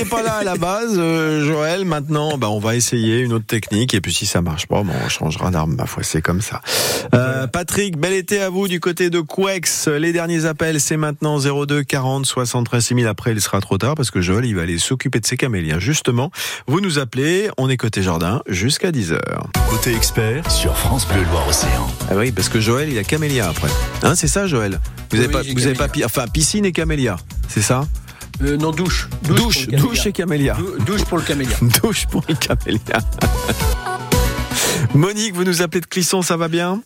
pas 0.08 0.22
là 0.22 0.32
à 0.34 0.44
la 0.44 0.54
base, 0.56 0.99
euh, 1.00 1.44
Joël. 1.44 1.84
Maintenant, 1.84 2.38
bah, 2.38 2.48
on 2.50 2.58
va 2.58 2.76
essayer 2.76 3.20
une 3.20 3.32
autre 3.32 3.46
technique. 3.46 3.94
Et 3.94 4.00
puis 4.00 4.12
si 4.12 4.26
ça 4.26 4.42
marche 4.42 4.66
pas, 4.66 4.82
bon, 4.82 4.92
on 5.04 5.08
changera 5.08 5.50
d'arme. 5.50 5.74
Ma 5.74 5.86
foi, 5.86 6.02
c'est 6.02 6.22
comme 6.22 6.40
ça. 6.40 6.60
Euh, 7.14 7.46
Patrick, 7.46 7.98
bel 7.98 8.12
été 8.12 8.40
à 8.40 8.50
vous 8.50 8.68
du 8.68 8.80
côté 8.80 9.10
de 9.10 9.20
Quex. 9.20 9.88
Les 9.88 10.12
derniers 10.12 10.44
appels, 10.44 10.80
c'est 10.80 10.96
maintenant 10.96 11.38
02 11.38 11.82
40 11.82 12.26
73 12.26 12.84
6000. 12.84 13.06
Après, 13.06 13.32
il 13.32 13.40
sera 13.40 13.60
trop 13.60 13.78
tard 13.78 13.94
parce 13.94 14.10
que 14.10 14.20
Joël, 14.20 14.44
il 14.44 14.54
va 14.54 14.62
aller 14.62 14.78
s'occuper 14.78 15.20
de 15.20 15.26
ses 15.26 15.36
camélias. 15.36 15.78
Justement, 15.78 16.30
vous 16.66 16.80
nous 16.80 16.98
appelez. 16.98 17.48
On 17.58 17.68
est 17.68 17.76
côté 17.76 18.02
jardin 18.02 18.42
jusqu'à 18.48 18.92
10 18.92 19.12
heures. 19.12 19.48
Côté 19.68 19.94
expert 19.94 20.50
sur 20.50 20.76
France 20.76 21.06
Bleu 21.06 21.22
Loire-Océan. 21.30 21.88
Ah 22.10 22.14
oui, 22.16 22.32
parce 22.32 22.48
que 22.48 22.60
Joël, 22.60 22.88
il 22.90 22.98
a 22.98 23.04
camélia 23.04 23.48
après. 23.48 23.68
Hein, 24.02 24.14
c'est 24.14 24.28
ça, 24.28 24.46
Joël? 24.46 24.80
Vous 25.10 25.18
avez 25.18 25.26
Oui, 25.26 25.32
pas, 25.32 25.42
vous 25.42 25.66
avez 25.66 25.74
pas, 25.76 25.88
enfin, 26.04 26.26
piscine 26.28 26.64
et 26.64 26.72
camélia, 26.72 27.16
c'est 27.48 27.62
ça? 27.62 27.86
Euh, 28.42 28.56
non, 28.56 28.70
douche. 28.70 29.08
Douche, 29.22 29.66
pour 29.66 29.72
le 29.74 29.78
douche 29.78 30.06
et 30.06 30.12
camélia. 30.12 30.54
camélia. 30.54 30.76
Dou- 30.78 30.84
Douche 30.84 31.04
pour 31.04 31.18
le 31.18 31.24
camélia. 31.24 31.56
Douche 31.82 32.06
pour 32.06 32.22
les 32.28 32.34
camélias. 32.34 33.00
Monique, 34.94 35.34
vous 35.34 35.44
nous 35.44 35.62
appelez 35.62 35.80
de 35.80 35.86
Clisson, 35.86 36.22
ça 36.22 36.36
va 36.36 36.48
bien? 36.48 36.82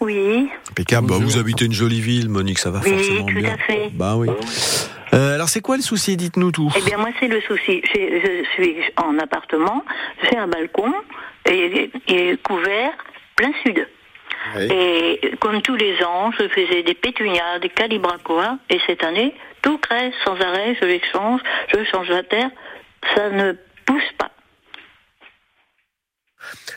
Oui. 0.00 0.48
Impeccable. 0.70 1.06
Bah, 1.08 1.16
vous 1.20 1.38
habitez 1.38 1.66
une 1.66 1.72
jolie 1.72 2.00
ville, 2.00 2.28
Monique, 2.28 2.58
ça 2.58 2.70
va 2.70 2.80
Oui, 2.84 2.90
forcément 2.92 3.26
tout 3.26 3.34
bien. 3.34 3.54
à 3.54 3.58
fait. 3.58 3.90
Bah 3.92 4.16
oui. 4.16 4.28
Euh, 5.14 5.34
alors 5.34 5.48
c'est 5.48 5.60
quoi 5.60 5.76
le 5.76 5.82
souci? 5.82 6.16
Dites-nous 6.16 6.50
tout. 6.50 6.70
Eh 6.76 6.80
bien, 6.82 6.98
moi, 6.98 7.10
c'est 7.20 7.28
le 7.28 7.40
souci. 7.42 7.82
J'ai- 7.94 8.20
Je 8.20 8.62
suis 8.62 8.76
en 8.96 9.18
appartement, 9.18 9.84
j'ai 10.22 10.36
un 10.36 10.48
balcon 10.48 10.92
et, 11.48 11.90
et 12.08 12.36
couvert 12.42 12.92
plein 13.36 13.52
sud. 13.64 13.86
Et 14.60 15.32
comme 15.40 15.60
tous 15.62 15.74
les 15.74 15.96
ans, 16.04 16.30
je 16.38 16.46
faisais 16.48 16.82
des 16.84 16.94
pétunias, 16.94 17.58
des 17.60 17.68
calibracoas, 17.68 18.58
et 18.70 18.78
cette 18.86 19.02
année, 19.02 19.34
tout 19.66 19.78
crée 19.78 20.12
sans 20.24 20.40
arrêt, 20.40 20.76
je 20.80 20.86
les 20.86 21.00
change, 21.12 21.40
je 21.74 21.82
change 21.90 22.08
la 22.08 22.22
terre, 22.22 22.50
ça 23.16 23.30
ne 23.30 23.50
pousse 23.84 24.12
pas. 24.16 24.30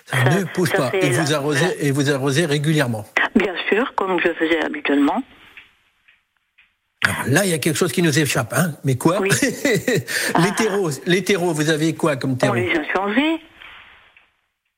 Ça 0.08 0.23
ne 0.23 0.43
pousse 0.45 0.69
ça 0.71 0.89
pas. 0.89 0.97
Et 0.97 1.12
vous 1.12 1.30
la- 1.30 1.38
arrosez, 1.38 1.86
et 1.86 1.91
vous 1.91 2.10
arrosez 2.10 2.45
régulièrement. 2.47 3.06
Bien 3.36 3.54
sûr, 3.69 3.93
comme 3.93 4.19
je 4.19 4.34
faisais 4.34 4.60
habituellement. 4.65 5.21
Alors 7.06 7.28
là, 7.28 7.45
il 7.45 7.52
y 7.52 7.54
a 7.54 7.60
quelque 7.60 7.78
chose 7.78 7.91
qui 7.91 8.02
nous 8.02 8.17
échappe, 8.17 8.54
hein 8.54 8.73
Mais 8.84 8.95
quoi? 8.97 9.19
Les 9.32 10.52
terreaux, 10.58 10.89
les 11.06 11.23
terreaux, 11.23 11.54
vous 11.54 11.69
avez 11.69 11.93
quoi 11.93 12.15
comme 12.15 12.32
On 12.32 12.36
terreau 12.36 12.56
les 12.56 12.71
a 12.75 12.84
changés. 12.91 13.39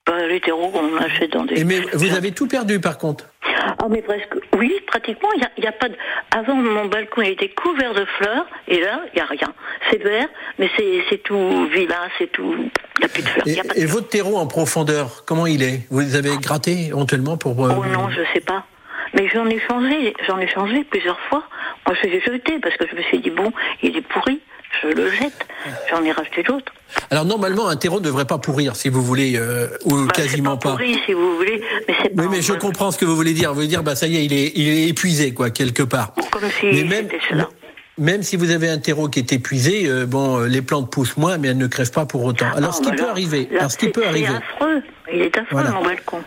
Bah, 0.06 0.28
les 0.28 0.42
terreaux 0.42 0.70
qu'on 0.70 0.98
achète 0.98 1.32
dans 1.32 1.46
des... 1.46 1.62
Et 1.62 1.64
mais 1.64 1.80
vous 1.94 2.14
avez 2.14 2.34
tout 2.34 2.48
perdu 2.48 2.82
par 2.82 2.98
contre. 2.98 3.30
Ah, 3.64 3.86
mais 3.90 4.02
presque. 4.02 4.34
Oui, 4.58 4.74
pratiquement, 4.88 5.30
il 5.36 5.40
n'y 5.40 5.46
a, 5.46 5.52
il 5.58 5.64
y 5.64 5.68
a 5.68 5.72
pas 5.72 5.90
de. 5.90 5.96
Avant, 6.32 6.56
mon 6.56 6.86
balcon 6.86 7.22
il 7.22 7.30
était 7.30 7.50
couvert 7.50 7.94
de 7.94 8.06
fleurs, 8.18 8.46
et 8.68 8.80
là, 8.80 9.02
il 9.14 9.16
n'y 9.18 9.22
a 9.22 9.26
rien. 9.26 9.54
C'est 9.90 10.02
vert, 10.02 10.28
mais 10.58 10.70
c'est 10.78 11.04
c'est 11.10 11.22
tout 11.24 11.68
vilain, 11.72 12.08
c'est 12.18 12.32
tout. 12.32 12.56
Il 12.56 13.00
n'y 13.00 13.06
a 13.06 13.10
plus 13.10 13.24
de 13.24 13.28
fleurs. 13.28 13.48
Et, 13.48 13.52
y 13.52 13.60
a 13.60 13.64
pas 13.64 13.74
de 13.74 13.80
et 13.80 13.86
votre 13.86 14.10
terreau 14.10 14.38
en 14.38 14.48
profondeur, 14.48 15.24
comment 15.26 15.46
il 15.48 15.62
est? 15.64 15.82
Vous 15.90 16.16
avez 16.16 16.38
gratté 16.38 16.88
éventuellement 16.88 17.38
pour. 17.38 17.66
euh, 17.66 17.74
Oh 17.78 17.86
non, 17.86 18.10
je 18.10 18.22
sais 18.34 18.42
pas. 18.42 18.66
Mais 19.14 19.28
j'en 19.28 19.46
ai 19.48 19.60
changé, 19.60 20.14
j'en 20.26 20.40
ai 20.40 20.48
changé 20.48 20.84
plusieurs 20.86 21.20
fois. 21.22 21.44
Moi, 21.86 21.98
je 22.02 22.08
l'ai 22.08 22.22
jeté 22.22 22.60
parce 22.60 22.78
que 22.78 22.86
je 22.90 22.96
me 22.96 23.02
suis 23.04 23.20
dit, 23.20 23.30
bon, 23.30 23.52
il 23.84 23.98
est 23.98 24.02
pourri, 24.08 24.40
je 24.82 24.88
le 24.88 25.10
jette. 25.12 25.34
J'en 25.90 26.04
ai 26.04 26.12
racheté 26.12 26.44
d'autres. 26.44 26.72
Alors 27.10 27.26
normalement, 27.26 27.68
un 27.68 27.76
terreau 27.76 28.00
ne 28.00 28.06
devrait 28.06 28.26
pas 28.26 28.38
pourrir, 28.38 28.76
si 28.76 28.90
vous 28.90 29.02
voulez, 29.02 29.36
euh, 29.38 29.68
ou 29.86 30.06
Bah, 30.06 30.14
quasiment 30.14 30.58
pas 30.58 30.72
pourri, 30.72 31.00
si 31.06 31.14
vous 31.14 31.36
voulez, 31.38 31.62
mais 31.88 31.94
c'est 32.02 32.10
pas. 32.16 32.24
Oui, 32.24 32.28
mais 32.32 32.42
je 32.42 32.54
comprends 32.54 32.92
ce 32.92 32.98
que 32.98 33.06
vous 33.06 33.16
voulez 33.16 33.34
dire. 33.34 33.50
Vous 33.50 33.56
voulez 33.56 33.68
dire, 33.68 33.84
bah 33.84 33.96
ça 33.96 34.08
y 34.08 34.18
est, 34.18 34.26
il 34.26 34.34
est, 34.34 34.52
il 34.56 34.68
est 34.68 34.88
épuisé, 34.90 35.34
quoi, 35.34 35.50
quelque 35.50 35.84
part. 35.84 36.14
Comme 36.32 36.50
si 36.60 36.66
Mais 36.66 36.84
même, 36.84 37.06
c'était 37.10 37.20
cela. 37.30 37.48
même 37.98 38.24
si 38.24 38.36
vous 38.36 38.52
avez 38.52 38.70
un 38.70 38.78
terreau 38.80 39.08
qui 39.08 39.20
est 39.20 39.32
épuisé, 39.34 39.88
euh, 39.88 40.06
bon, 40.06 40.40
euh, 40.42 40.48
les 40.48 40.62
plantes 40.62 40.92
poussent 40.92 41.18
moins, 41.18 41.38
mais 41.38 41.50
elles 41.50 41.58
ne 41.58 41.68
crèvent 41.68 41.92
pas 41.92 42.06
pour 42.06 42.24
autant. 42.26 42.48
Alors, 42.56 42.72
Ah, 42.74 42.78
ce 42.78 42.82
qui 42.82 42.90
bah 42.90 42.96
peut 42.98 43.10
arriver, 43.10 43.50
alors 43.58 43.72
ce 43.72 43.78
qui 43.78 43.86
affreux. 43.88 44.82
Il 45.14 45.22
est 45.22 45.38
affreux, 45.38 45.48
Voilà. 45.52 45.72
mon 45.72 45.84
balcon. 45.84 46.24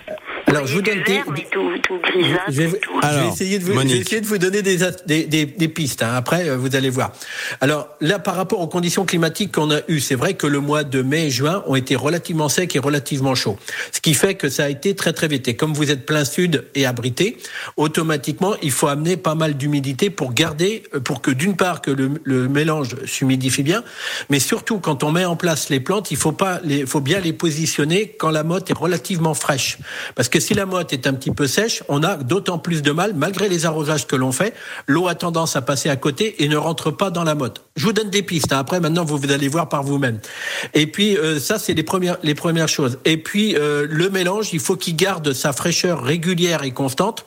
Alors, 0.55 0.67
je 0.67 0.75
vous 0.75 0.83
donne 0.83 0.99
Du 0.99 1.05
des. 1.05 1.13
vert, 1.15 1.25
mais 1.33 1.47
tout, 1.51 1.69
tout 1.83 1.99
grisâtre. 2.01 2.45
Je 2.49 2.63
vais, 2.63 2.69
je 2.69 3.33
essayer 3.33 3.59
de 3.59 3.65
vous, 3.65 3.81
essayer 3.81 4.21
de 4.21 4.27
vous 4.27 4.39
donner 4.39 4.63
des, 4.63 4.79
des, 5.07 5.47
des 5.47 5.69
pistes. 5.69 6.03
hein. 6.03 6.13
Après, 6.15 6.49
euh, 6.49 6.57
vous 6.57 6.77
allez 6.77 6.91
voir. 6.91 7.13
Alors 7.61 7.89
là, 8.01 8.19
par 8.19 8.37
rapport 8.37 8.61
aux 8.61 8.69
conditions 8.69 9.05
climatiques 9.05 9.53
qu'on 9.53 9.71
a 9.73 9.81
eues, 9.89 10.01
c'est 10.01 10.15
vrai 10.15 10.35
que 10.35 10.47
le 10.47 10.61
mois 10.61 10.85
de 10.85 11.03
mai 11.03 11.27
et 11.27 11.31
juin 11.31 11.63
ont 11.67 11.75
été 11.75 11.97
relativement 11.97 12.49
secs 12.49 12.75
et 12.77 12.79
relativement 12.79 13.35
chauds. 13.35 13.59
Ce 13.93 14.01
qui 14.01 14.15
fait 14.15 14.35
que 14.35 14.49
ça 14.49 14.65
a 14.65 14.69
été 14.69 14.95
très 14.95 15.13
très 15.13 15.27
vite. 15.29 15.49
Et 15.49 15.57
comme 15.57 15.75
vous 15.75 15.91
êtes 15.91 16.07
plein 16.07 16.25
sud 16.25 16.65
et 16.75 16.87
abrité, 16.87 17.37
automatiquement, 17.77 18.55
il 18.63 18.71
faut 18.71 18.87
amener 18.89 19.17
pas 19.17 19.35
mal 19.35 19.55
d'humidité 19.55 20.11
pour 20.11 20.33
garder, 20.33 20.85
euh, 20.95 21.01
pour 21.01 21.21
que 21.21 21.31
d'une 21.31 21.57
part 21.57 21.83
que 21.83 21.91
le, 21.91 22.11
le 22.25 22.49
mélange 22.49 22.97
s'humidifie 23.07 23.63
bien, 23.63 23.83
mais 24.31 24.39
surtout 24.41 24.79
quand 24.79 25.03
on 25.03 25.11
met 25.11 25.25
en 25.25 25.37
place 25.37 25.69
les 25.69 25.81
plantes, 25.81 26.11
il 26.11 26.17
faut 26.17 26.33
pas 26.33 26.61
les, 26.65 26.87
faut 26.87 27.01
bien 27.01 27.21
les 27.21 27.33
positionner 27.33 28.15
quand 28.19 28.31
la 28.31 28.45
motte 28.45 28.71
est 28.71 28.79
relativement 28.79 29.35
fraîche. 29.35 29.79
Parce 30.15 30.29
que 30.29 30.39
si 30.45 30.53
la 30.53 30.67
motte 30.67 30.93
est 30.93 31.07
un 31.07 31.15
petit 31.15 31.31
peu 31.31 31.47
sèche, 31.47 31.83
on 31.89 32.03
a 32.03 32.17
d'autant 32.17 32.59
plus 32.59 32.83
de 32.83 32.93
mal, 32.93 33.15
malgré 33.15 33.49
les 33.49 33.65
arrosages 33.65 34.07
que 34.07 34.15
l'on 34.15 34.31
fait, 34.31 34.53
l'eau 34.87 35.09
a 35.09 35.15
tendance 35.15 35.57
à 35.57 35.63
passer 35.63 35.89
à 35.89 35.97
côté 35.97 36.45
et 36.45 36.49
ne 36.49 36.57
rentre 36.57 36.91
pas 36.91 37.11
dans 37.11 37.25
la 37.25 37.35
motte. 37.35 37.64
Je 37.77 37.87
vous 37.87 37.93
donne 37.93 38.09
des 38.09 38.23
pistes. 38.23 38.53
hein. 38.53 38.59
Après, 38.61 38.79
maintenant, 38.79 39.05
vous, 39.05 39.19
vous 39.19 39.33
allez 39.33 39.49
voir 39.49 39.69
par 39.69 39.83
vous-même. 39.83 40.21
Et 40.75 40.87
puis, 40.87 41.19
euh, 41.19 41.41
ça, 41.41 41.59
c'est 41.59 41.75
les 41.75 41.83
premières, 41.83 42.19
les 42.23 42.37
premières 42.37 42.69
choses. 42.69 42.99
Et 43.05 43.17
puis, 43.17 43.57
euh, 43.57 43.85
le 43.91 44.11
mélange, 44.11 44.51
il 44.53 44.61
faut 44.61 44.77
qu'il 44.77 44.95
garde 44.95 45.33
sa 45.33 45.53
fraîcheur 45.53 46.01
régulière 46.05 46.63
et 46.63 46.71
constante 46.71 47.27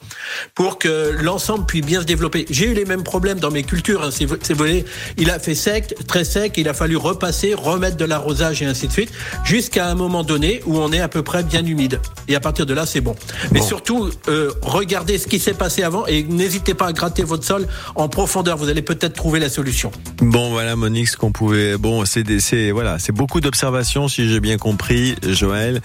pour 0.55 0.79
que 0.79 1.12
l'ensemble 1.21 1.65
puisse 1.65 1.86
bien 1.86 1.99
se 1.99 2.05
développer. 2.05 2.45
J'ai 2.49 2.67
eu 2.67 2.73
les 2.73 2.86
mêmes 2.86 3.03
problèmes 3.03 3.39
dans 3.39 3.51
mes 3.51 3.63
cultures. 3.63 4.03
Hein, 4.03 4.12
si 4.12 4.23
vous, 4.23 4.38
voulez, 4.55 4.86
il 5.17 5.29
a 5.31 5.38
fait 5.39 5.53
sec, 5.53 5.93
très 6.07 6.23
sec. 6.23 6.53
Il 6.55 6.69
a 6.69 6.73
fallu 6.73 6.95
repasser, 6.95 7.53
remettre 7.53 7.97
de 7.97 8.05
l'arrosage 8.05 8.62
et 8.62 8.65
ainsi 8.65 8.88
de 8.88 8.93
suite, 8.93 9.12
jusqu'à 9.43 9.88
un 9.88 9.95
moment 9.95 10.23
donné 10.23 10.62
où 10.65 10.77
on 10.77 10.93
est 10.93 11.01
à 11.01 11.10
peu 11.10 11.23
près 11.23 11.43
bien 11.43 11.65
humide. 11.65 11.99
Et 12.29 12.36
à 12.38 12.39
partir 12.39 12.65
de 12.65 12.73
là, 12.73 12.86
c'est 12.86 13.01
bon. 13.01 13.17
Mais 13.51 13.62
surtout, 13.62 14.12
euh, 14.29 14.51
regardez 14.62 15.17
ce 15.17 15.27
qui 15.27 15.39
s'est 15.39 15.53
passé 15.53 15.83
avant 15.83 16.05
et 16.05 16.23
n'hésitez 16.23 16.73
pas 16.73 16.88
à 16.88 16.93
gratter 16.93 17.23
votre 17.23 17.43
sol 17.43 17.67
en 17.95 18.07
profondeur. 18.07 18.55
Vous 18.55 18.69
allez 18.69 18.81
peut-être 18.81 19.13
trouver 19.13 19.41
la 19.41 19.49
solution. 19.49 19.91
Bon 20.21 20.37
voilà 20.50 20.76
Monique, 20.76 21.08
ce 21.10 21.17
qu'on 21.17 21.32
pouvait. 21.32 21.78
Bon, 21.78 22.06
c'est 22.06 22.23
des- 22.23 22.39
c'est 22.39 22.71
voilà, 22.71 23.00
c'est 23.00 23.12
beaucoup 23.12 23.41
d'observations 23.41 24.08
si 24.08 24.30
j'ai 24.30 24.39
bien 24.39 24.58
compris, 24.58 25.15
Joël. 25.28 25.82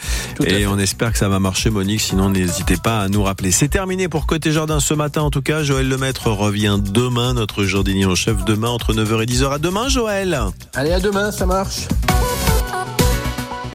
Et 0.46 0.66
on 0.66 0.78
espère 0.78 1.12
que 1.12 1.18
ça 1.18 1.28
va 1.28 1.38
marcher, 1.38 1.70
Monique. 1.70 2.00
Sinon, 2.00 2.30
n'hésitez 2.30 2.76
pas 2.76 3.00
à 3.00 3.08
nous 3.08 3.22
rappeler. 3.22 3.50
C'est 3.50 3.68
terminé 3.68 4.08
pour 4.08 4.26
côté 4.26 4.52
jardin 4.52 4.78
ce 4.80 4.94
matin. 4.94 5.22
En 5.22 5.30
tout 5.30 5.42
cas, 5.42 5.62
Joël 5.62 5.88
Lemaître 5.88 6.28
revient 6.28 6.78
demain, 6.82 7.34
notre 7.34 7.64
jardinier 7.64 8.04
en 8.04 8.14
chef 8.14 8.44
demain 8.44 8.68
entre 8.68 8.92
9h 8.94 9.22
et 9.22 9.26
10h. 9.26 9.52
À 9.52 9.58
demain, 9.58 9.88
Joël. 9.88 10.38
Allez, 10.74 10.92
à 10.92 11.00
demain, 11.00 11.32
ça 11.32 11.46
marche. 11.46 11.86